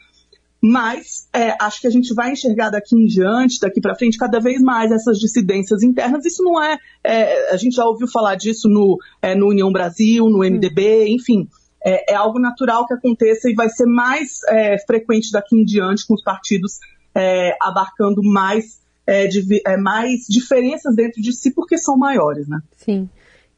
mas 0.67 1.27
é, 1.31 1.55
acho 1.62 1.79
que 1.79 1.86
a 1.86 1.91
gente 1.91 2.12
vai 2.15 2.31
enxergar 2.31 2.72
daqui 2.72 2.95
em 2.95 3.05
diante, 3.05 3.60
daqui 3.60 3.79
para 3.79 3.93
frente, 3.93 4.17
cada 4.17 4.39
vez 4.39 4.63
mais 4.63 4.91
essas 4.91 5.19
dissidências 5.19 5.84
internas. 5.84 6.25
Isso 6.25 6.43
não 6.43 6.62
é, 6.62 6.79
é 7.03 7.53
a 7.53 7.57
gente 7.57 7.75
já 7.75 7.86
ouviu 7.86 8.07
falar 8.07 8.34
disso 8.34 8.67
no, 8.67 8.98
é, 9.22 9.36
no 9.36 9.50
União 9.50 9.72
Brasil, 9.72 10.25
no 10.27 10.39
MDB, 10.39 11.07
enfim. 11.10 11.48
É, 11.86 12.13
é, 12.13 12.15
algo 12.15 12.39
natural 12.39 12.88
que 12.88 12.95
aconteça 12.95 13.48
e 13.48 13.53
vai 13.53 13.69
ser 13.69 13.86
mais 13.86 14.39
é, 14.50 14.79
frequente 14.88 15.31
daqui 15.31 15.55
em 15.55 15.63
diante 15.63 16.07
com 16.07 16.15
os 16.15 16.24
partidos 16.24 16.79
é, 17.13 17.55
abarcando 17.62 18.24
mais, 18.24 18.81
de, 19.29 19.62
mais 19.84 20.25
diferenças 20.27 20.95
dentro 20.95 21.22
de 21.22 21.31
si 21.31 21.53
porque 21.53 21.77
são 21.77 21.95
maiores, 21.95 22.48
né? 22.48 22.60
Sim. 22.75 23.07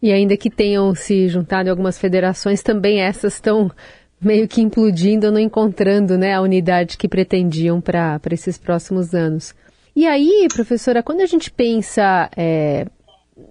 E 0.01 0.11
ainda 0.11 0.35
que 0.35 0.49
tenham 0.49 0.93
se 0.93 1.29
juntado 1.29 1.69
em 1.69 1.71
algumas 1.71 1.97
federações, 1.97 2.61
também 2.61 2.99
essas 2.99 3.35
estão 3.35 3.71
meio 4.19 4.47
que 4.47 4.61
implodindo, 4.61 5.31
não 5.31 5.39
encontrando 5.39 6.17
né, 6.17 6.33
a 6.33 6.41
unidade 6.41 6.97
que 6.97 7.07
pretendiam 7.07 7.79
para 7.79 8.19
esses 8.31 8.57
próximos 8.57 9.13
anos. 9.13 9.53
E 9.95 10.05
aí, 10.05 10.47
professora, 10.53 11.01
quando 11.01 11.21
a 11.21 11.25
gente 11.25 11.49
pensa 11.49 12.29
é, 12.35 12.85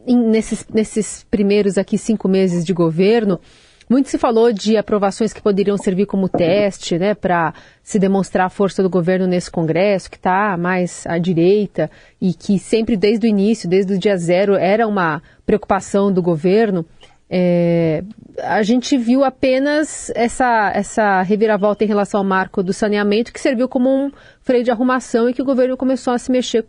em, 0.06 0.16
nesses, 0.16 0.66
nesses 0.72 1.24
primeiros 1.30 1.78
aqui 1.78 1.98
cinco 1.98 2.28
meses 2.28 2.64
de 2.64 2.72
governo, 2.72 3.40
muito 3.88 4.08
se 4.08 4.18
falou 4.18 4.52
de 4.52 4.76
aprovações 4.76 5.32
que 5.32 5.40
poderiam 5.40 5.78
servir 5.78 6.06
como 6.06 6.28
teste, 6.28 6.98
né, 6.98 7.14
para 7.14 7.54
se 7.84 8.00
demonstrar 8.00 8.46
a 8.46 8.50
força 8.50 8.82
do 8.82 8.90
governo 8.90 9.28
nesse 9.28 9.48
Congresso, 9.48 10.10
que 10.10 10.16
está 10.16 10.56
mais 10.56 11.06
à 11.06 11.18
direita 11.18 11.88
e 12.20 12.34
que 12.34 12.58
sempre 12.58 12.96
desde 12.96 13.26
o 13.26 13.30
início, 13.30 13.68
desde 13.68 13.94
o 13.94 13.98
dia 13.98 14.16
zero, 14.16 14.54
era 14.54 14.88
uma 14.88 15.22
preocupação 15.44 16.12
do 16.12 16.20
governo. 16.20 16.84
É, 17.28 18.04
a 18.42 18.62
gente 18.62 18.96
viu 18.96 19.24
apenas 19.24 20.10
essa, 20.14 20.70
essa 20.74 21.22
reviravolta 21.22 21.84
em 21.84 21.88
relação 21.88 22.20
ao 22.20 22.26
marco 22.26 22.62
do 22.62 22.72
saneamento, 22.72 23.32
que 23.32 23.40
serviu 23.40 23.68
como 23.68 23.88
um 23.88 24.10
freio 24.42 24.62
de 24.62 24.70
arrumação 24.70 25.28
e 25.28 25.34
que 25.34 25.42
o 25.42 25.44
governo 25.44 25.76
começou 25.76 26.12
a 26.12 26.18
se 26.18 26.30
mexer 26.30 26.64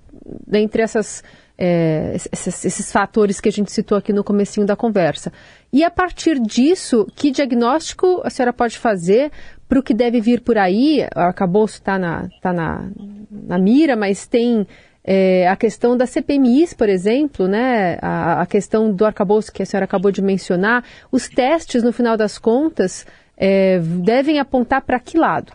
entre 0.52 0.82
essas, 0.82 1.24
é, 1.58 2.16
esses, 2.16 2.66
esses, 2.66 2.92
fatores 2.92 3.40
que 3.40 3.50
a 3.50 3.52
gente 3.52 3.72
citou 3.72 3.98
aqui 3.98 4.12
no 4.12 4.24
comecinho 4.24 4.66
da 4.66 4.76
conversa. 4.76 5.32
E 5.72 5.84
a 5.84 5.92
partir 5.92 6.40
disso, 6.40 7.06
que 7.16 7.30
diagnóstico 7.30 8.22
a 8.24 8.30
senhora 8.30 8.54
pode 8.54 8.78
fazer 8.78 9.32
para 9.68 9.80
o 9.80 9.84
que 9.84 9.94
deve 9.94 10.20
vir 10.22 10.42
por 10.42 10.58
aí? 10.58 11.06
Acabou 11.14 11.66
está 11.66 12.00
na, 12.00 12.30
tá 12.42 12.54
na, 12.54 12.90
na 13.30 13.60
mira, 13.60 13.96
mas 13.96 14.26
tem 14.26 14.66
é, 15.10 15.48
a 15.48 15.56
questão 15.56 15.96
da 15.96 16.06
CPMIs, 16.06 16.74
por 16.74 16.90
exemplo, 16.90 17.48
né, 17.48 17.98
a, 18.02 18.42
a, 18.42 18.46
questão 18.46 18.94
do 18.94 19.06
arcabouço 19.06 19.54
que 19.54 19.64
a 19.64 19.66
senhora 19.66 19.86
acabou 19.86 20.12
de 20.12 20.22
mencionar, 20.22 20.84
os 21.10 21.30
testes, 21.30 21.82
no 21.82 21.94
final 21.94 22.18
das 22.18 22.38
contas, 22.38 23.06
é, 23.38 23.80
devem 23.80 24.38
apontar 24.38 24.82
para 24.82 25.00
que 25.00 25.18
lado? 25.18 25.54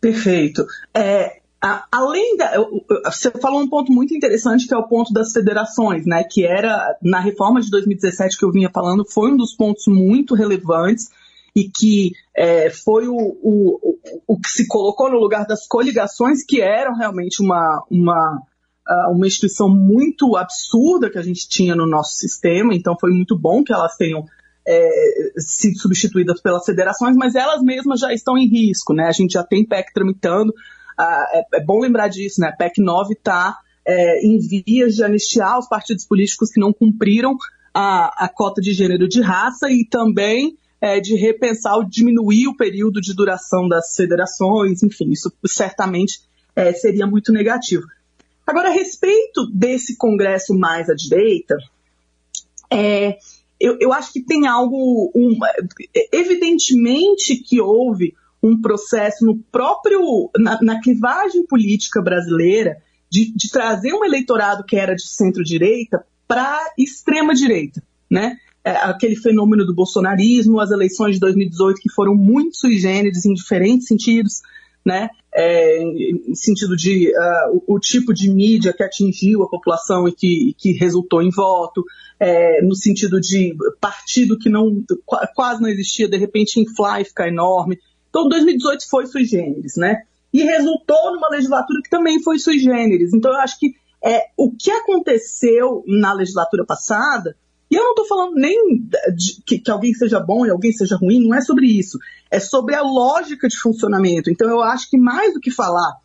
Perfeito. 0.00 0.64
É, 0.96 1.36
a, 1.62 1.84
além 1.92 2.34
da. 2.38 2.52
Você 3.04 3.30
falou 3.30 3.60
um 3.60 3.68
ponto 3.68 3.92
muito 3.92 4.14
interessante 4.14 4.66
que 4.66 4.74
é 4.74 4.78
o 4.78 4.88
ponto 4.88 5.12
das 5.12 5.32
federações, 5.32 6.06
né? 6.06 6.24
Que 6.24 6.46
era, 6.46 6.96
na 7.02 7.20
reforma 7.20 7.60
de 7.60 7.70
2017 7.70 8.38
que 8.38 8.44
eu 8.44 8.52
vinha 8.52 8.70
falando, 8.72 9.04
foi 9.04 9.30
um 9.32 9.36
dos 9.36 9.54
pontos 9.54 9.84
muito 9.86 10.34
relevantes 10.34 11.10
e 11.54 11.64
que 11.64 12.12
é, 12.34 12.70
foi 12.70 13.06
o, 13.06 13.16
o, 13.16 13.98
o, 14.26 14.40
que 14.40 14.48
se 14.48 14.66
colocou 14.66 15.10
no 15.10 15.18
lugar 15.18 15.46
das 15.46 15.66
coligações, 15.66 16.44
que 16.44 16.60
eram 16.60 16.96
realmente 16.96 17.42
uma, 17.42 17.84
uma 17.90 18.42
uma 19.10 19.26
instituição 19.26 19.68
muito 19.68 20.36
absurda 20.36 21.10
que 21.10 21.18
a 21.18 21.22
gente 21.22 21.48
tinha 21.48 21.74
no 21.74 21.86
nosso 21.86 22.16
sistema, 22.16 22.74
então 22.74 22.94
foi 23.00 23.10
muito 23.10 23.38
bom 23.38 23.64
que 23.64 23.72
elas 23.72 23.96
tenham 23.96 24.24
é, 24.66 25.32
sido 25.38 25.78
substituídas 25.78 26.40
pelas 26.40 26.64
federações, 26.64 27.16
mas 27.16 27.34
elas 27.34 27.62
mesmas 27.62 28.00
já 28.00 28.12
estão 28.12 28.36
em 28.38 28.48
risco, 28.48 28.94
né? 28.94 29.06
A 29.06 29.12
gente 29.12 29.32
já 29.32 29.44
tem 29.44 29.64
PEC 29.64 29.92
tramitando, 29.92 30.54
ah, 30.98 31.26
é, 31.32 31.58
é, 31.58 31.64
bom 31.64 31.80
lembrar 31.80 32.08
disso, 32.08 32.40
né? 32.40 32.52
PEC 32.52 32.80
9 32.80 33.14
está 33.14 33.58
é, 33.86 34.26
em 34.26 34.38
vias 34.38 34.94
de 34.94 35.04
anistiar 35.04 35.58
os 35.58 35.68
partidos 35.68 36.06
políticos 36.06 36.50
que 36.50 36.60
não 36.60 36.72
cumpriram 36.72 37.36
a, 37.74 38.24
a 38.24 38.28
cota 38.28 38.60
de 38.60 38.72
gênero 38.72 39.06
de 39.06 39.20
raça 39.20 39.70
e 39.70 39.86
também 39.86 40.56
é, 40.80 41.00
de 41.00 41.14
repensar 41.14 41.76
ou 41.76 41.84
diminuir 41.84 42.46
o 42.46 42.56
período 42.56 43.00
de 43.00 43.14
duração 43.14 43.68
das 43.68 43.94
federações, 43.94 44.82
enfim, 44.82 45.10
isso 45.10 45.32
certamente 45.46 46.20
é, 46.56 46.72
seria 46.72 47.06
muito 47.06 47.32
negativo. 47.32 47.84
Agora, 48.46 48.68
a 48.68 48.72
respeito 48.72 49.46
desse 49.52 49.96
Congresso 49.96 50.54
mais 50.54 50.90
à 50.90 50.94
direita, 50.94 51.56
é, 52.70 53.18
eu, 53.58 53.78
eu, 53.80 53.92
acho 53.92 54.12
que 54.12 54.20
tem 54.20 54.46
algo. 54.46 55.10
Um, 55.14 55.38
evidentemente 56.12 57.36
que 57.36 57.60
houve 57.60 58.14
um 58.42 58.60
processo 58.60 59.24
no 59.24 59.36
próprio. 59.50 60.30
na, 60.36 60.58
na 60.60 60.80
clivagem 60.80 61.46
política 61.46 62.02
brasileira 62.02 62.82
de, 63.10 63.32
de, 63.34 63.50
trazer 63.50 63.92
um 63.94 64.04
eleitorado 64.04 64.64
que 64.64 64.76
era 64.76 64.94
de 64.94 65.06
centro-direita 65.06 66.04
para 66.26 66.60
extrema-direita. 66.76 67.82
Né? 68.10 68.36
É, 68.62 68.72
aquele 68.72 69.16
fenômeno 69.16 69.64
do 69.64 69.74
bolsonarismo, 69.74 70.60
as 70.60 70.70
eleições 70.70 71.14
de 71.14 71.20
2018 71.20 71.80
que 71.80 71.90
foram 71.90 72.14
muito 72.14 72.56
sui 72.56 72.76
generis 72.76 73.24
em 73.24 73.32
diferentes 73.32 73.86
sentidos 73.86 74.42
né? 74.84 75.08
É, 75.34 75.82
em 75.82 76.34
sentido 76.34 76.76
de 76.76 77.08
uh, 77.08 77.62
o, 77.66 77.74
o, 77.74 77.80
tipo 77.80 78.12
de 78.12 78.30
mídia 78.30 78.72
que 78.72 78.82
atingiu 78.82 79.42
a 79.42 79.48
população 79.48 80.06
e 80.06 80.12
que, 80.12 80.54
que 80.56 80.72
resultou 80.72 81.22
em 81.22 81.30
voto, 81.30 81.84
é, 82.20 82.62
no 82.62 82.74
sentido 82.76 83.20
de 83.20 83.56
partido 83.80 84.38
que 84.38 84.48
não 84.48 84.84
quase 85.34 85.60
não 85.60 85.68
existia, 85.68 86.08
de 86.08 86.16
repente 86.16 86.60
inflar 86.60 87.00
e 87.00 87.04
ficar 87.04 87.28
enorme. 87.28 87.78
Então 88.10 88.28
2018 88.28 88.88
foi 88.88 89.06
sui 89.06 89.24
generis, 89.24 89.76
né? 89.76 90.02
E 90.32 90.42
resultou 90.42 91.12
numa 91.12 91.28
legislatura 91.28 91.80
que 91.82 91.90
também 91.90 92.22
foi 92.22 92.38
sui 92.38 92.58
generis. 92.58 93.12
Então 93.12 93.32
eu 93.32 93.38
acho 93.38 93.58
que 93.58 93.74
é, 94.04 94.26
o 94.36 94.52
que 94.52 94.70
aconteceu 94.70 95.82
na 95.86 96.12
legislatura 96.12 96.64
passada 96.64 97.36
e 97.74 97.76
eu 97.76 97.82
não 97.82 97.90
estou 97.90 98.06
falando 98.06 98.36
nem 98.36 98.88
de 99.16 99.42
que, 99.44 99.58
que, 99.58 99.70
alguém 99.70 99.92
seja 99.92 100.20
bom 100.20 100.46
e 100.46 100.50
alguém 100.50 100.70
seja 100.70 100.96
ruim, 100.96 101.26
não 101.26 101.34
é 101.34 101.40
sobre 101.40 101.66
isso. 101.66 101.98
É 102.30 102.38
sobre 102.38 102.76
a 102.76 102.82
lógica 102.82 103.48
de 103.48 103.58
funcionamento. 103.58 104.30
Então 104.30 104.48
eu 104.48 104.62
acho 104.62 104.88
que 104.88 104.96
mais 104.96 105.34
do 105.34 105.40
que 105.40 105.50
falar, 105.50 105.96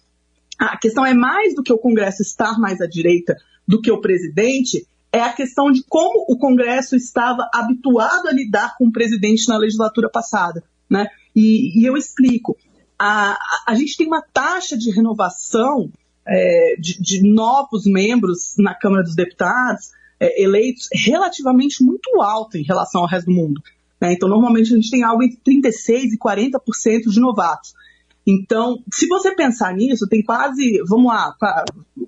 a 0.57 0.77
questão 0.77 1.05
é 1.05 1.13
mais 1.13 1.53
do 1.53 1.61
que 1.61 1.71
o 1.71 1.77
Congresso 1.77 2.23
estar 2.23 2.59
mais 2.59 2.81
à 2.81 2.87
direita 2.87 3.37
do 3.67 3.79
que 3.79 3.91
o 3.91 4.01
presidente, 4.01 4.83
é 5.13 5.21
a 5.21 5.31
questão 5.31 5.71
de 5.71 5.83
como 5.87 6.25
o 6.27 6.39
Congresso 6.39 6.95
estava 6.95 7.47
habituado 7.53 8.27
a 8.27 8.33
lidar 8.33 8.75
com 8.75 8.87
o 8.87 8.91
presidente 8.91 9.47
na 9.47 9.55
legislatura 9.55 10.09
passada. 10.09 10.63
Né? 10.89 11.05
E, 11.35 11.79
e 11.79 11.85
eu 11.85 11.95
explico. 11.95 12.57
A, 12.97 13.33
a, 13.33 13.63
a, 13.67 13.75
gente 13.75 13.95
tem 13.95 14.07
uma 14.07 14.23
taxa 14.23 14.75
de 14.75 14.89
renovação 14.89 15.91
é, 16.27 16.75
de, 16.79 16.99
de 16.99 17.21
novos 17.21 17.85
membros 17.85 18.55
na 18.57 18.73
Câmara 18.73 19.03
dos 19.03 19.15
Deputados 19.15 19.91
é, 20.19 20.43
eleitos 20.43 20.87
relativamente 20.93 21.83
muito 21.83 22.21
alta 22.21 22.57
em 22.57 22.63
relação 22.63 23.01
ao 23.01 23.07
resto 23.07 23.27
do 23.27 23.33
mundo. 23.33 23.61
Né? 24.01 24.13
Então, 24.13 24.27
normalmente 24.27 24.73
a 24.73 24.75
gente 24.75 24.91
tem 24.91 25.03
algo 25.03 25.23
entre 25.23 25.39
36% 25.45 26.13
e 26.13 26.17
40% 26.17 27.09
de 27.09 27.19
novatos. 27.19 27.73
Então, 28.25 28.77
se 28.93 29.07
você 29.07 29.33
pensar 29.33 29.73
nisso, 29.73 30.07
tem 30.07 30.21
quase, 30.21 30.81
vamos 30.87 31.07
lá, 31.07 31.33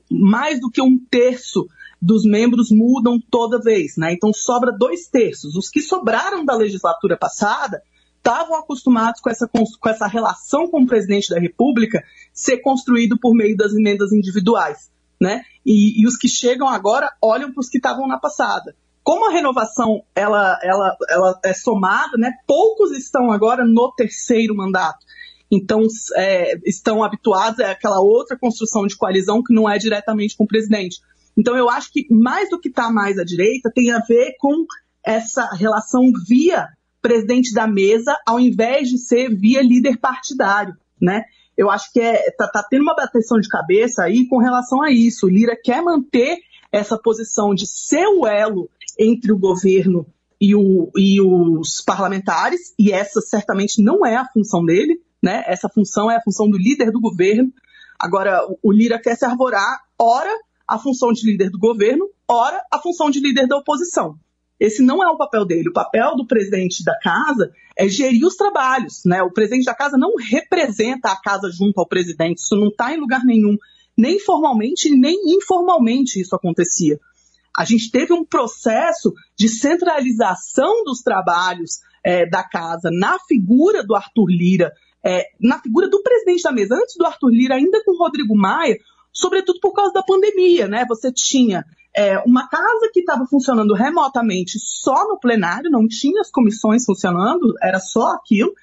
mais 0.10 0.60
do 0.60 0.70
que 0.70 0.82
um 0.82 0.98
terço 1.10 1.68
dos 2.02 2.26
membros 2.26 2.72
mudam 2.72 3.20
toda 3.30 3.62
vez, 3.62 3.96
né? 3.96 4.12
Então 4.12 4.34
sobra 4.34 4.72
dois 4.72 5.08
terços. 5.08 5.56
Os 5.56 5.70
que 5.70 5.82
sobraram 5.82 6.44
da 6.44 6.56
legislatura 6.56 7.16
passada 7.16 7.82
estavam 8.18 8.56
acostumados 8.56 9.22
com 9.22 9.30
essa, 9.30 9.48
com 9.48 9.90
essa 9.90 10.08
relação 10.08 10.68
com 10.68 10.82
o 10.82 10.86
presidente 10.86 11.30
da 11.30 11.40
República 11.40 12.04
ser 12.34 12.58
construído 12.58 13.20
por 13.20 13.36
meio 13.36 13.56
das 13.56 13.74
emendas 13.74 14.12
individuais 14.12 14.90
né? 15.22 15.44
E, 15.64 16.02
e 16.02 16.08
os 16.08 16.18
que 16.18 16.28
chegam 16.28 16.68
agora 16.68 17.14
olham 17.22 17.54
para 17.54 17.62
os 17.62 17.70
que 17.70 17.78
estavam 17.78 18.08
na 18.08 18.18
passada. 18.18 18.76
Como 19.04 19.30
a 19.30 19.32
renovação 19.32 20.04
ela, 20.16 20.60
ela, 20.64 20.98
ela 21.08 21.40
é 21.46 21.54
somada, 21.54 22.18
né? 22.18 22.32
Poucos 22.48 22.92
estão 22.92 23.32
agora 23.32 23.64
no 23.64 23.92
terceiro 23.92 24.56
mandato. 24.56 25.06
Então, 25.52 25.82
é, 26.16 26.58
estão 26.66 27.04
habituados 27.04 27.60
a 27.60 27.72
aquela 27.72 28.00
outra 28.00 28.38
construção 28.38 28.88
de 28.88 28.96
coalizão 28.96 29.44
que 29.44 29.54
não 29.54 29.70
é 29.70 29.78
diretamente 29.78 30.36
com 30.36 30.46
o 30.46 30.48
presidente. 30.48 31.00
Então, 31.38 31.56
eu 31.56 31.70
acho 31.70 31.92
que 31.92 32.08
mais 32.10 32.50
do 32.50 32.60
que 32.60 32.70
está 32.70 32.92
mais 32.92 33.20
à 33.20 33.24
direita 33.24 33.72
tem 33.74 33.92
a 33.92 34.00
ver 34.00 34.36
com 34.40 34.66
essa 35.06 35.54
relação 35.54 36.12
via 36.28 36.68
presidente 37.02 37.54
da 37.54 37.68
mesa, 37.68 38.18
ao 38.26 38.40
invés 38.40 38.90
de 38.90 38.98
ser 38.98 39.36
via 39.36 39.62
líder 39.62 39.98
partidário, 39.98 40.76
né? 41.02 41.26
Eu 41.62 41.70
acho 41.70 41.94
que 41.94 42.00
é, 42.00 42.32
tá, 42.32 42.48
tá 42.48 42.66
tendo 42.68 42.82
uma 42.82 42.96
bateção 42.96 43.40
de 43.40 43.48
cabeça 43.48 44.02
aí 44.02 44.28
com 44.28 44.40
relação 44.40 44.82
a 44.82 44.90
isso. 44.90 45.28
O 45.28 45.30
Lira 45.30 45.56
quer 45.56 45.80
manter 45.84 46.40
essa 46.72 46.98
posição 46.98 47.54
de 47.54 47.68
ser 47.68 48.08
o 48.08 48.26
elo 48.26 48.68
entre 48.98 49.32
o 49.32 49.38
governo 49.38 50.08
e, 50.40 50.56
o, 50.56 50.90
e 50.98 51.22
os 51.22 51.84
parlamentares, 51.86 52.74
e 52.80 52.92
essa 52.92 53.22
certamente 53.22 53.80
não 53.80 54.04
é 54.04 54.16
a 54.16 54.28
função 54.28 54.66
dele, 54.66 55.00
né? 55.22 55.44
Essa 55.46 55.70
função 55.70 56.10
é 56.10 56.16
a 56.16 56.22
função 56.22 56.50
do 56.50 56.58
líder 56.58 56.92
do 56.92 57.00
governo. 57.00 57.54
Agora, 58.00 58.42
o 58.64 58.72
Lira 58.72 59.00
quer 59.00 59.16
se 59.16 59.24
arvorar, 59.24 59.82
ora, 60.00 60.36
a 60.68 60.80
função 60.80 61.14
de 61.14 61.30
líder 61.30 61.52
do 61.52 61.60
governo, 61.60 62.10
ora, 62.28 62.60
a 62.74 62.80
função 62.80 63.12
de 63.12 63.20
líder 63.20 63.48
da 63.48 63.58
oposição. 63.58 64.16
Esse 64.62 64.84
não 64.84 65.04
é 65.04 65.10
o 65.10 65.18
papel 65.18 65.44
dele. 65.44 65.70
O 65.70 65.74
papel 65.74 66.16
do 66.16 66.28
presidente 66.28 66.84
da 66.84 66.96
casa 67.00 67.52
é 67.76 67.90
gerir 67.90 68.24
os 68.24 68.36
trabalhos. 68.36 69.02
Né? 69.04 69.24
O 69.24 69.32
presidente 69.32 69.66
da 69.66 69.74
casa 69.74 69.98
não 69.98 70.14
representa 70.16 71.10
a 71.10 71.20
casa 71.20 71.50
junto 71.52 71.80
ao 71.80 71.88
presidente. 71.88 72.38
Isso 72.38 72.56
não 72.56 72.68
está 72.68 72.94
em 72.94 73.00
lugar 73.00 73.26
nenhum. 73.26 73.58
Nem 73.98 74.20
formalmente, 74.20 74.96
nem 74.96 75.18
informalmente 75.34 76.22
isso 76.22 76.36
acontecia. 76.36 77.00
A 77.58 77.66
gente 77.66 77.90
teve 77.90 78.14
um 78.14 78.24
processo 78.24 79.12
de 79.36 79.50
centralização 79.50 80.84
dos 80.84 81.02
trabalhos 81.02 81.80
é, 82.06 82.30
da 82.30 82.44
casa 82.44 82.92
na 82.92 83.18
figura 83.28 83.84
do 83.84 83.96
Arthur 83.96 84.30
Lira, 84.30 84.72
é, 85.04 85.26
na 85.40 85.60
figura 85.60 85.90
do 85.90 86.04
presidente 86.04 86.44
da 86.44 86.52
mesa, 86.52 86.76
antes 86.76 86.96
do 86.96 87.06
Arthur 87.08 87.30
Lira, 87.30 87.56
ainda 87.56 87.84
com 87.84 87.96
o 87.96 87.98
Rodrigo 87.98 88.38
Maia, 88.38 88.78
sobretudo 89.12 89.60
por 89.60 89.74
causa 89.74 89.94
da 89.94 90.04
pandemia, 90.04 90.68
né? 90.68 90.86
Você 90.88 91.12
tinha 91.12 91.66
é, 91.96 92.20
uma 92.20 92.48
casa 92.48 92.90
que 92.94 93.02
estava 93.02 93.26
funcionando 93.26 93.74
remotamente 93.74 94.58
só 94.60 95.08
no 95.08 95.20
plenário, 95.20 95.70
não 95.70 95.88
tinha 95.88 96.22
as 96.22 96.32
comissões 96.32 96.86
funcionando, 96.86 97.54
era 97.62 97.80
só 97.80 98.14
aquilo. 98.14 98.54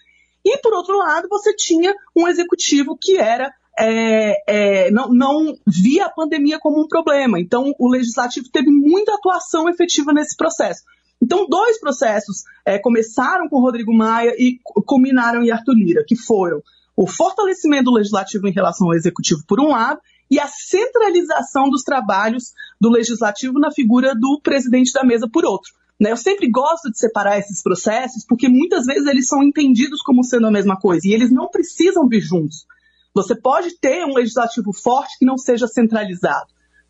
E, 0.45 0.57
por 0.59 0.73
outro 0.73 0.97
lado, 0.97 1.29
você 1.29 1.55
tinha 1.55 1.95
um 2.17 2.27
executivo 2.27 2.97
que 3.01 3.19
era 3.19 3.53
é, 3.79 4.43
é, 4.47 4.91
não, 4.91 5.09
não, 5.09 5.57
via 5.65 6.07
a 6.07 6.11
pandemia 6.11 6.59
como 6.59 6.83
um 6.83 6.89
problema. 6.89 7.39
Então, 7.39 7.73
o 7.79 7.89
legislativo 7.89 8.49
teve 8.51 8.71
muita 8.71 9.15
atuação 9.15 9.69
efetiva 9.69 10.13
nesse 10.13 10.37
processo. 10.37 10.83
Então, 11.23 11.47
dois 11.49 11.79
processos 11.79 12.43
é, 12.65 12.79
começaram 12.79 13.49
com 13.49 13.61
Rodrigo 13.61 13.93
Maia 13.95 14.35
e 14.39 14.59
culminaram 14.87 15.43
em 15.45 15.51
Arthur 15.51 15.75
Lira, 15.75 16.05
que 16.07 16.17
foram 16.17 16.63
o 16.97 17.07
fortalecimento 17.07 17.85
do 17.85 17.93
legislativo 17.93 18.49
em 18.49 18.53
relação 18.53 18.89
ao 18.89 18.95
executivo, 18.95 19.45
por 19.47 19.61
um 19.61 19.69
lado, 19.69 20.01
e 20.31 20.39
a 20.39 20.47
centralização 20.47 21.71
dos 21.71 21.83
trabalhos 21.83 22.53
do 22.81 22.91
legislativo 22.91 23.59
na 23.59 23.71
figura 23.71 24.15
do 24.15 24.41
presidente 24.43 24.93
da 24.93 25.05
mesa, 25.05 25.29
por 25.29 25.45
outro. 25.45 25.73
Né? 25.99 26.13
Eu 26.13 26.17
sempre 26.17 26.49
gosto 26.49 26.91
de 26.91 26.99
separar 26.99 27.39
esses 27.39 27.63
processos, 27.63 28.25
porque 28.25 28.49
muitas 28.49 28.85
vezes 28.87 29.07
eles 29.07 29.27
são 29.27 29.43
entendidos 29.43 30.01
como 30.03 30.23
sendo 30.23 30.47
a 30.47 30.51
mesma 30.51 30.77
coisa, 30.77 31.09
e 31.09 31.13
eles 31.13 31.31
não 31.31 31.49
precisam 31.49 32.07
vir 32.07 32.21
juntos. 32.21 32.67
Você 33.15 33.35
pode 33.35 33.79
ter 33.79 34.05
um 34.05 34.15
legislativo 34.15 34.73
forte 34.73 35.19
que 35.19 35.25
não 35.25 35.37
seja 35.37 35.67
centralizado. 35.67 36.47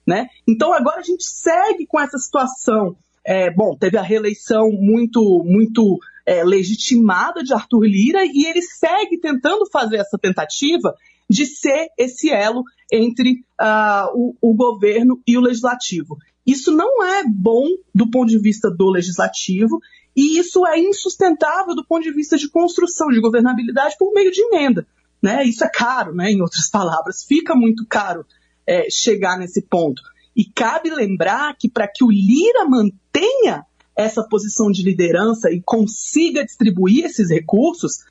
Né? 0.07 0.27
Então 0.47 0.73
agora 0.73 1.01
a 1.01 1.05
gente 1.05 1.25
segue 1.25 1.87
com 1.87 2.01
essa 2.01 2.19
situação. 2.19 2.97
É, 3.25 3.51
bom, 3.51 3.77
teve 3.77 3.99
a 3.99 4.03
reeleição 4.03 4.71
muito, 4.71 5.43
muito 5.45 5.99
é, 6.27 6.43
legitimada 6.45 7.43
de 7.43 7.53
Arthur 7.53 7.85
Lira 7.85 8.25
e 8.25 8.47
ele 8.47 8.63
segue 8.63 9.19
tentando 9.19 9.67
fazer 9.71 9.97
essa 9.97 10.19
tentativa 10.19 10.95
de 11.29 11.47
ser 11.47 11.89
esse 11.99 12.31
elo 12.31 12.63
entre 12.91 13.45
uh, 13.61 14.11
o, 14.15 14.35
o 14.41 14.55
governo 14.55 15.21
e 15.27 15.37
o 15.37 15.41
legislativo. 15.41 16.17
Isso 16.47 16.73
não 16.73 17.05
é 17.05 17.25
bom 17.29 17.67
do 17.95 18.11
ponto 18.11 18.29
de 18.31 18.39
vista 18.39 18.71
do 18.71 18.89
legislativo 18.89 19.81
e 20.17 20.39
isso 20.39 20.67
é 20.67 20.79
insustentável 20.79 21.75
do 21.75 21.87
ponto 21.87 22.03
de 22.03 22.13
vista 22.13 22.37
de 22.37 22.49
construção 22.49 23.09
de 23.09 23.21
governabilidade 23.21 23.97
por 23.99 24.13
meio 24.13 24.33
de 24.33 24.41
emenda. 24.41 24.87
Né? 25.23 25.45
Isso 25.45 25.63
é 25.63 25.69
caro, 25.69 26.15
né? 26.15 26.31
em 26.31 26.41
outras 26.41 26.69
palavras, 26.73 27.25
fica 27.25 27.55
muito 27.55 27.87
caro 27.87 28.25
é, 28.67 28.89
chegar 28.91 29.39
nesse 29.39 29.63
ponto. 29.63 30.03
E 30.35 30.45
cabe 30.45 30.91
lembrar 30.91 31.57
que 31.59 31.69
para 31.69 31.87
que 31.87 32.05
o 32.05 32.11
Lira 32.11 32.65
mantenha 32.65 33.67
essa 33.97 34.23
posição 34.23 34.71
de 34.71 34.83
liderança 34.83 35.51
e 35.51 35.61
consiga 35.61 36.45
distribuir 36.45 37.05
esses 37.05 37.31
recursos, 37.31 38.05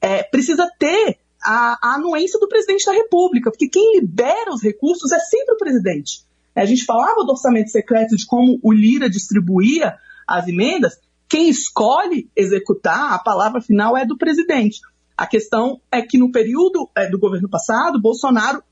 é, 0.00 0.24
precisa 0.24 0.68
ter 0.78 1.18
a, 1.42 1.78
a, 1.82 1.94
anuência 1.94 2.38
do 2.38 2.48
presidente 2.48 2.84
da 2.84 2.92
República, 2.92 3.50
porque 3.50 3.68
quem 3.68 4.00
libera 4.00 4.52
os 4.52 4.62
recursos 4.62 5.12
é 5.12 5.18
sempre 5.18 5.54
o 5.54 5.58
presidente. 5.58 6.22
A 6.54 6.64
gente 6.64 6.84
falava 6.84 7.24
do 7.24 7.30
orçamento 7.30 7.70
secreto, 7.70 8.16
de 8.16 8.26
como 8.26 8.58
o 8.62 8.72
Lira 8.72 9.08
distribuía 9.08 9.96
as 10.26 10.48
emendas, 10.48 10.98
quem 11.28 11.48
escolhe 11.48 12.28
executar, 12.34 13.12
a 13.12 13.18
palavra 13.18 13.60
final 13.60 13.96
é 13.96 14.04
do 14.04 14.16
presidente. 14.16 14.80
A 15.16 15.26
questão 15.26 15.80
é 15.90 16.00
que 16.00 16.18
no 16.18 16.32
período 16.32 16.88
é, 16.96 17.08
do 17.08 17.18
governo 17.18 17.48
passado, 17.48 18.00
Bolsonaro 18.00 18.62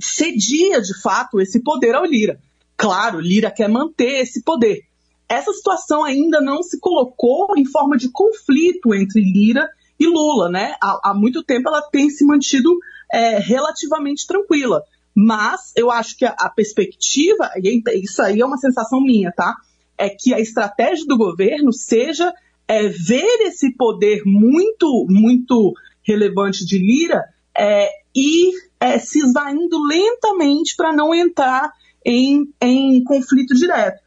cedia 0.00 0.80
de 0.80 1.00
fato 1.00 1.40
esse 1.40 1.60
poder 1.60 1.94
ao 1.94 2.04
Lira. 2.04 2.40
Claro, 2.76 3.20
Lira 3.20 3.50
quer 3.50 3.68
manter 3.68 4.20
esse 4.20 4.42
poder. 4.42 4.82
Essa 5.28 5.52
situação 5.52 6.04
ainda 6.04 6.40
não 6.40 6.62
se 6.62 6.78
colocou 6.78 7.54
em 7.56 7.64
forma 7.64 7.96
de 7.96 8.10
conflito 8.10 8.94
entre 8.94 9.20
Lira 9.20 9.68
e 9.98 10.06
Lula, 10.06 10.48
né? 10.48 10.74
Há, 10.82 11.10
há 11.10 11.14
muito 11.14 11.42
tempo 11.42 11.68
ela 11.68 11.82
tem 11.82 12.08
se 12.10 12.24
mantido 12.24 12.78
é, 13.12 13.38
relativamente 13.38 14.26
tranquila. 14.26 14.82
Mas 15.14 15.72
eu 15.76 15.90
acho 15.90 16.16
que 16.16 16.24
a, 16.24 16.34
a 16.38 16.48
perspectiva, 16.48 17.50
e 17.56 17.82
isso 18.02 18.22
aí 18.22 18.40
é 18.40 18.46
uma 18.46 18.58
sensação 18.58 19.00
minha, 19.00 19.32
tá? 19.32 19.56
É 19.96 20.08
que 20.08 20.32
a 20.32 20.38
estratégia 20.38 21.04
do 21.06 21.18
governo 21.18 21.72
seja 21.72 22.32
é, 22.68 22.86
ver 22.86 23.40
esse 23.40 23.74
poder 23.74 24.22
muito, 24.24 25.06
muito 25.08 25.74
relevante 26.02 26.64
de 26.64 26.78
Lira 26.78 27.24
é, 27.56 27.90
ir 28.14 28.52
é, 28.78 28.98
se 28.98 29.18
esvaindo 29.18 29.82
lentamente 29.82 30.76
para 30.76 30.92
não 30.92 31.12
entrar 31.14 31.72
em, 32.04 32.52
em 32.60 33.02
conflito 33.02 33.54
direto. 33.54 34.00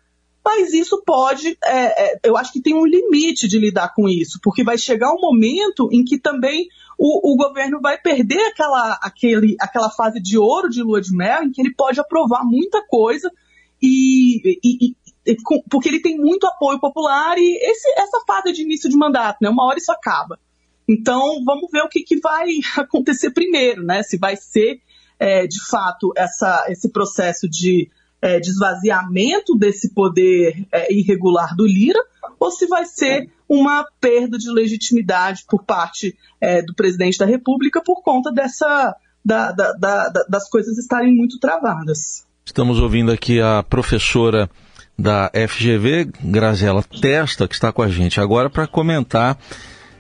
Mas 0.44 0.74
isso 0.74 1.04
pode, 1.06 1.58
é, 1.64 2.14
é, 2.14 2.20
eu 2.24 2.36
acho 2.36 2.52
que 2.52 2.62
tem 2.62 2.74
um 2.74 2.86
limite 2.86 3.48
de 3.48 3.60
lidar 3.60 3.94
com 3.94 4.10
isso, 4.10 4.40
porque 4.42 4.64
vai 4.64 4.78
chegar 4.78 5.14
um 5.14 5.22
momento 5.22 5.88
em 5.92 6.04
que 6.04 6.18
também 6.20 6.68
o, 6.98 7.34
o, 7.34 7.38
governo 7.38 7.80
vai 7.80 8.00
perder 8.00 8.42
aquela, 8.48 9.00
aquele, 9.04 9.56
aquela 9.60 9.90
fase 9.92 10.20
de 10.20 10.38
ouro 10.38 10.70
de 10.70 10.82
lua 10.82 11.00
de 11.00 11.16
mel, 11.16 11.44
em 11.44 11.52
que 11.52 11.62
ele 11.62 11.74
pode 11.74 12.00
aprovar 12.00 12.44
muita 12.44 12.84
coisa 12.88 13.32
e, 13.82 14.60
e, 14.64 14.96
porque 15.70 15.90
ele 15.90 16.02
tem 16.02 16.18
muito 16.18 16.48
apoio 16.48 16.80
popular 16.80 17.38
e 17.38 17.58
esse, 17.62 17.88
essa 18.00 18.22
fase 18.26 18.52
de 18.52 18.64
início 18.64 18.90
de 18.90 18.98
mandato, 18.98 19.38
né? 19.42 19.50
Uma 19.50 19.66
hora 19.66 19.78
isso 19.78 19.92
acaba. 19.92 20.40
Então, 20.88 21.44
vamos 21.46 21.70
ver 21.72 21.82
o 21.82 21.90
que, 21.90 22.02
que 22.02 22.20
vai 22.20 22.48
acontecer 22.78 23.32
primeiro, 23.32 23.84
né? 23.84 24.02
Se 24.04 24.18
vai 24.18 24.36
ser, 24.36 24.82
é, 25.20 25.46
de 25.46 25.64
fato, 25.68 26.12
essa, 26.18 26.66
esse 26.70 26.90
processo 26.90 27.48
de 27.48 27.90
é, 28.22 28.40
esvaziamento 28.40 29.58
desse 29.58 29.94
poder 29.94 30.68
é, 30.72 30.94
irregular 30.94 31.56
do 31.56 31.66
Lira, 31.66 32.00
ou 32.40 32.52
se 32.52 32.68
vai 32.68 32.86
ser 32.86 33.30
uma 33.48 33.86
perda 34.00 34.38
de 34.38 34.50
legitimidade 34.50 35.44
por 35.50 35.64
parte 35.64 36.16
é, 36.40 36.62
do 36.62 36.74
presidente 36.74 37.18
da 37.18 37.26
República 37.26 37.82
por 37.84 38.02
conta 38.02 38.32
dessa, 38.32 38.96
da, 39.24 39.52
da, 39.52 39.74
da, 39.74 40.10
das 40.30 40.50
coisas 40.50 40.78
estarem 40.78 41.14
muito 41.14 41.40
travadas. 41.40 42.26
Estamos 42.46 42.80
ouvindo 42.80 43.12
aqui 43.12 43.42
a 43.42 43.64
professora 43.64 44.50
da 44.98 45.32
FGV, 45.34 46.12
Graziela 46.24 46.84
Testa, 46.84 47.48
que 47.48 47.54
está 47.54 47.72
com 47.72 47.82
a 47.82 47.88
gente 47.88 48.20
agora 48.20 48.50
para 48.50 48.68
comentar 48.68 49.38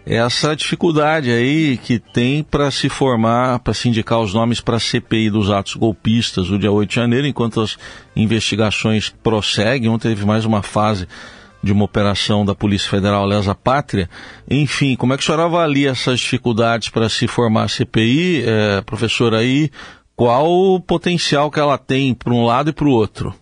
essa 0.05 0.55
dificuldade 0.55 1.31
aí 1.31 1.77
que 1.77 1.99
tem 1.99 2.43
para 2.43 2.71
se 2.71 2.89
formar, 2.89 3.59
para 3.59 3.73
se 3.73 3.87
indicar 3.87 4.19
os 4.19 4.33
nomes 4.33 4.59
para 4.59 4.77
a 4.77 4.79
CPI 4.79 5.29
dos 5.29 5.51
atos 5.51 5.75
golpistas 5.75 6.47
do 6.47 6.57
dia 6.57 6.71
8 6.71 6.89
de 6.89 6.95
janeiro, 6.95 7.27
enquanto 7.27 7.61
as 7.61 7.77
investigações 8.15 9.13
prosseguem. 9.21 9.89
Ontem 9.89 10.09
teve 10.09 10.25
mais 10.25 10.45
uma 10.45 10.63
fase 10.63 11.07
de 11.63 11.71
uma 11.71 11.85
operação 11.85 12.43
da 12.43 12.55
Polícia 12.55 12.89
Federal 12.89 13.25
Lesa 13.25 13.53
Pátria. 13.53 14.09
Enfim, 14.49 14.95
como 14.95 15.13
é 15.13 15.17
que 15.17 15.23
a 15.23 15.25
senhora 15.25 15.45
avalia 15.45 15.91
essas 15.91 16.19
dificuldades 16.19 16.89
para 16.89 17.07
se 17.07 17.27
formar 17.27 17.63
a 17.63 17.67
CPI, 17.67 18.43
é, 18.45 18.81
professora 18.81 19.37
aí? 19.37 19.69
Qual 20.15 20.49
o 20.49 20.79
potencial 20.79 21.49
que 21.51 21.59
ela 21.59 21.77
tem 21.77 22.13
para 22.13 22.33
um 22.33 22.43
lado 22.43 22.69
e 22.69 22.73
para 22.73 22.87
o 22.87 22.91
outro? 22.91 23.33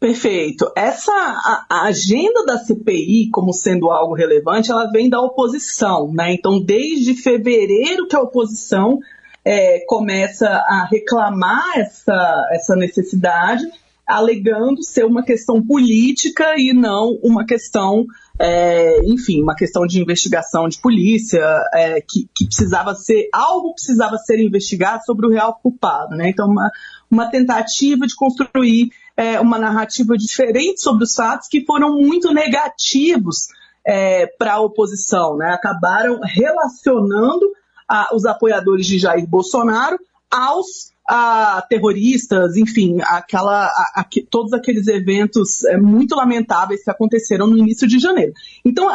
Perfeito. 0.00 0.72
Essa 0.74 1.12
a, 1.12 1.66
a, 1.68 1.82
agenda 1.82 2.46
da 2.46 2.56
CPI 2.56 3.28
como 3.30 3.52
sendo 3.52 3.90
algo 3.90 4.14
relevante, 4.14 4.70
ela 4.70 4.90
vem 4.90 5.10
da 5.10 5.20
oposição, 5.20 6.10
né? 6.10 6.32
Então, 6.32 6.58
desde 6.58 7.14
fevereiro 7.14 8.08
que 8.08 8.16
a 8.16 8.22
oposição 8.22 8.98
é, 9.44 9.84
começa 9.86 10.48
a 10.48 10.88
reclamar 10.90 11.78
essa, 11.78 12.48
essa 12.50 12.74
necessidade, 12.76 13.62
alegando 14.06 14.82
ser 14.82 15.04
uma 15.04 15.22
questão 15.22 15.62
política 15.62 16.54
e 16.56 16.72
não 16.72 17.18
uma 17.22 17.44
questão, 17.44 18.06
é, 18.38 19.02
enfim, 19.04 19.42
uma 19.42 19.54
questão 19.54 19.86
de 19.86 20.00
investigação 20.00 20.66
de 20.66 20.80
polícia, 20.80 21.44
é, 21.74 22.00
que, 22.00 22.26
que, 22.34 22.46
precisava 22.46 22.94
ser, 22.94 23.28
algo 23.34 23.74
precisava 23.74 24.16
ser 24.16 24.40
investigado 24.40 25.04
sobre 25.04 25.26
o 25.26 25.30
real 25.30 25.60
culpado, 25.62 26.16
né? 26.16 26.30
Então, 26.30 26.48
uma, 26.48 26.70
uma 27.10 27.30
tentativa 27.30 28.06
de 28.06 28.16
construir 28.16 28.90
é, 29.16 29.40
uma 29.40 29.58
narrativa 29.58 30.16
diferente 30.16 30.80
sobre 30.80 31.04
os 31.04 31.14
fatos 31.14 31.48
que 31.48 31.64
foram 31.64 31.96
muito 31.96 32.32
negativos 32.32 33.48
é, 33.86 34.26
para 34.38 34.54
a 34.54 34.60
oposição. 34.60 35.36
Né? 35.36 35.52
Acabaram 35.52 36.20
relacionando 36.22 37.52
a, 37.88 38.14
os 38.14 38.24
apoiadores 38.24 38.86
de 38.86 38.98
Jair 38.98 39.26
Bolsonaro 39.26 39.98
aos 40.30 40.92
a, 41.08 41.64
terroristas, 41.68 42.56
enfim, 42.56 42.98
aquela, 43.02 43.66
a, 43.66 44.06
todos 44.30 44.52
aqueles 44.52 44.86
eventos 44.86 45.64
é, 45.64 45.76
muito 45.76 46.14
lamentáveis 46.14 46.84
que 46.84 46.90
aconteceram 46.90 47.48
no 47.48 47.58
início 47.58 47.88
de 47.88 47.98
janeiro. 47.98 48.32
Então, 48.64 48.88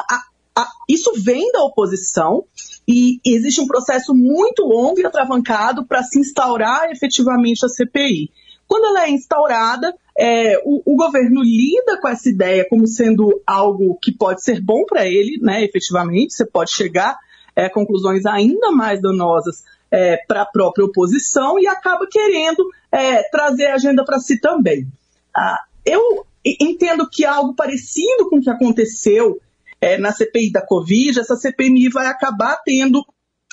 isso 0.87 1.11
vem 1.21 1.51
da 1.51 1.63
oposição 1.63 2.45
e 2.87 3.19
existe 3.25 3.59
um 3.59 3.67
processo 3.67 4.13
muito 4.13 4.63
longo 4.63 4.99
e 4.99 5.05
atravancado 5.05 5.85
para 5.85 6.03
se 6.03 6.19
instaurar 6.19 6.89
efetivamente 6.91 7.65
a 7.65 7.69
CPI. 7.69 8.31
Quando 8.67 8.85
ela 8.85 9.05
é 9.05 9.09
instaurada, 9.09 9.93
é, 10.17 10.57
o, 10.65 10.81
o, 10.85 10.95
governo 10.95 11.41
lida 11.43 11.99
com 11.99 12.07
essa 12.07 12.29
ideia 12.29 12.65
como 12.69 12.87
sendo 12.87 13.41
algo 13.45 13.97
que 14.01 14.11
pode 14.11 14.43
ser 14.43 14.61
bom 14.61 14.85
para 14.85 15.05
ele, 15.07 15.39
né, 15.41 15.63
efetivamente, 15.63 16.33
você 16.33 16.45
pode 16.45 16.71
chegar 16.71 17.17
é, 17.55 17.65
a 17.65 17.71
conclusões 17.71 18.25
ainda 18.25 18.71
mais 18.71 19.01
danosas 19.01 19.63
é, 19.91 20.17
para 20.27 20.41
a 20.41 20.45
própria 20.45 20.85
oposição 20.85 21.59
e 21.59 21.67
acaba 21.67 22.07
querendo 22.09 22.67
é, 22.91 23.23
trazer 23.29 23.67
a 23.67 23.75
agenda 23.75 24.03
para 24.03 24.19
si 24.19 24.39
também. 24.39 24.87
Ah, 25.35 25.61
eu 25.85 26.25
entendo 26.43 27.09
que 27.09 27.25
algo 27.25 27.53
parecido 27.53 28.29
com 28.29 28.37
o 28.37 28.41
que 28.41 28.49
aconteceu 28.49 29.39
é, 29.79 29.97
na 29.97 30.11
CPI 30.11 30.51
da 30.51 30.65
Covid, 30.65 31.19
essa 31.19 31.35
CPMI 31.35 31.89
vai 31.89 32.07
acabar 32.07 32.57
tendo 32.65 33.05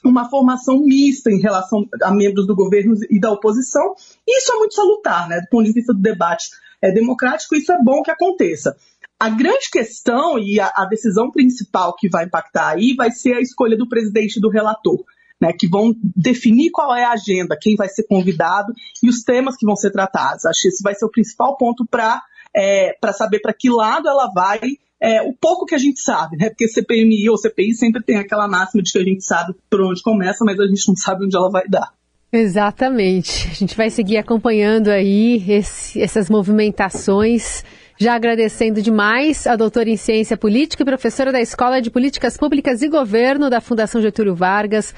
uma 0.04 0.28
formação 0.28 0.80
mista 0.80 1.30
em 1.30 1.40
relação 1.40 1.86
a 2.02 2.10
membros 2.10 2.46
do 2.46 2.54
governo 2.54 2.94
e 3.08 3.20
da 3.20 3.30
oposição. 3.30 3.94
Isso 4.26 4.52
é 4.52 4.56
muito 4.56 4.74
salutar, 4.74 5.28
né? 5.28 5.40
Do 5.40 5.48
ponto 5.48 5.64
de 5.64 5.72
vista 5.72 5.94
do 5.94 6.00
debate 6.00 6.48
é, 6.82 6.90
democrático, 6.90 7.54
isso 7.54 7.72
é 7.72 7.82
bom 7.82 8.02
que 8.02 8.10
aconteça. 8.10 8.76
A 9.18 9.30
grande 9.30 9.70
questão 9.70 10.38
e 10.38 10.58
a, 10.58 10.72
a, 10.74 10.84
decisão 10.86 11.30
principal 11.30 11.94
que 11.94 12.08
vai 12.08 12.24
impactar 12.24 12.70
aí 12.70 12.94
vai 12.96 13.12
ser 13.12 13.34
a 13.34 13.40
escolha 13.40 13.76
do 13.76 13.88
presidente 13.88 14.36
e 14.36 14.40
do 14.40 14.48
relator, 14.48 15.04
né? 15.40 15.52
Que 15.52 15.68
vão 15.68 15.94
definir 16.02 16.70
qual 16.70 16.94
é 16.94 17.04
a 17.04 17.12
agenda, 17.12 17.56
quem 17.60 17.76
vai 17.76 17.88
ser 17.88 18.02
convidado 18.04 18.72
e 19.02 19.08
os 19.08 19.22
temas 19.22 19.56
que 19.56 19.66
vão 19.66 19.76
ser 19.76 19.92
tratados. 19.92 20.44
Acho 20.44 20.62
que 20.62 20.68
esse 20.68 20.82
vai 20.82 20.94
ser 20.94 21.04
o 21.04 21.10
principal 21.10 21.56
ponto 21.56 21.86
para 21.86 22.20
é, 22.54 22.96
saber 23.12 23.40
para 23.40 23.54
que 23.54 23.70
lado 23.70 24.08
ela 24.08 24.30
vai 24.32 24.60
é, 25.02 25.20
o 25.20 25.32
pouco 25.32 25.66
que 25.66 25.74
a 25.74 25.78
gente 25.78 26.00
sabe, 26.00 26.36
né? 26.36 26.48
Porque 26.48 26.68
CPMI 26.68 27.28
ou 27.28 27.36
CPI 27.36 27.74
sempre 27.74 28.00
tem 28.00 28.18
aquela 28.18 28.46
máxima 28.46 28.80
de 28.80 28.92
que 28.92 28.98
a 28.98 29.02
gente 29.02 29.24
sabe 29.24 29.52
por 29.68 29.82
onde 29.82 30.00
começa, 30.00 30.44
mas 30.44 30.60
a 30.60 30.66
gente 30.66 30.86
não 30.86 30.94
sabe 30.94 31.24
onde 31.24 31.36
ela 31.36 31.50
vai 31.50 31.66
dar. 31.68 31.92
Exatamente. 32.32 33.48
A 33.50 33.54
gente 33.54 33.76
vai 33.76 33.90
seguir 33.90 34.16
acompanhando 34.16 34.88
aí 34.88 35.44
esse, 35.48 36.00
essas 36.00 36.30
movimentações. 36.30 37.64
Já 37.98 38.14
agradecendo 38.14 38.80
demais 38.80 39.46
a 39.46 39.56
doutora 39.56 39.90
em 39.90 39.96
Ciência 39.96 40.36
Política 40.36 40.82
e 40.82 40.86
professora 40.86 41.32
da 41.32 41.40
Escola 41.40 41.82
de 41.82 41.90
Políticas 41.90 42.36
Públicas 42.36 42.80
e 42.80 42.88
Governo 42.88 43.50
da 43.50 43.60
Fundação 43.60 44.00
Getúlio 44.00 44.36
Vargas, 44.36 44.94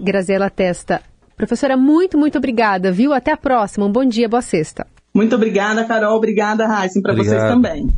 Graziela 0.00 0.50
Testa. 0.50 1.00
Professora, 1.36 1.76
muito, 1.76 2.18
muito 2.18 2.36
obrigada, 2.36 2.90
viu? 2.90 3.12
Até 3.12 3.30
a 3.30 3.36
próxima. 3.36 3.86
Um 3.86 3.92
bom 3.92 4.04
dia, 4.04 4.28
boa 4.28 4.42
sexta. 4.42 4.86
Muito 5.14 5.36
obrigada, 5.36 5.84
Carol. 5.84 6.16
Obrigada, 6.16 6.66
Raíssa, 6.66 7.00
para 7.00 7.14
vocês 7.14 7.42
também. 7.42 7.88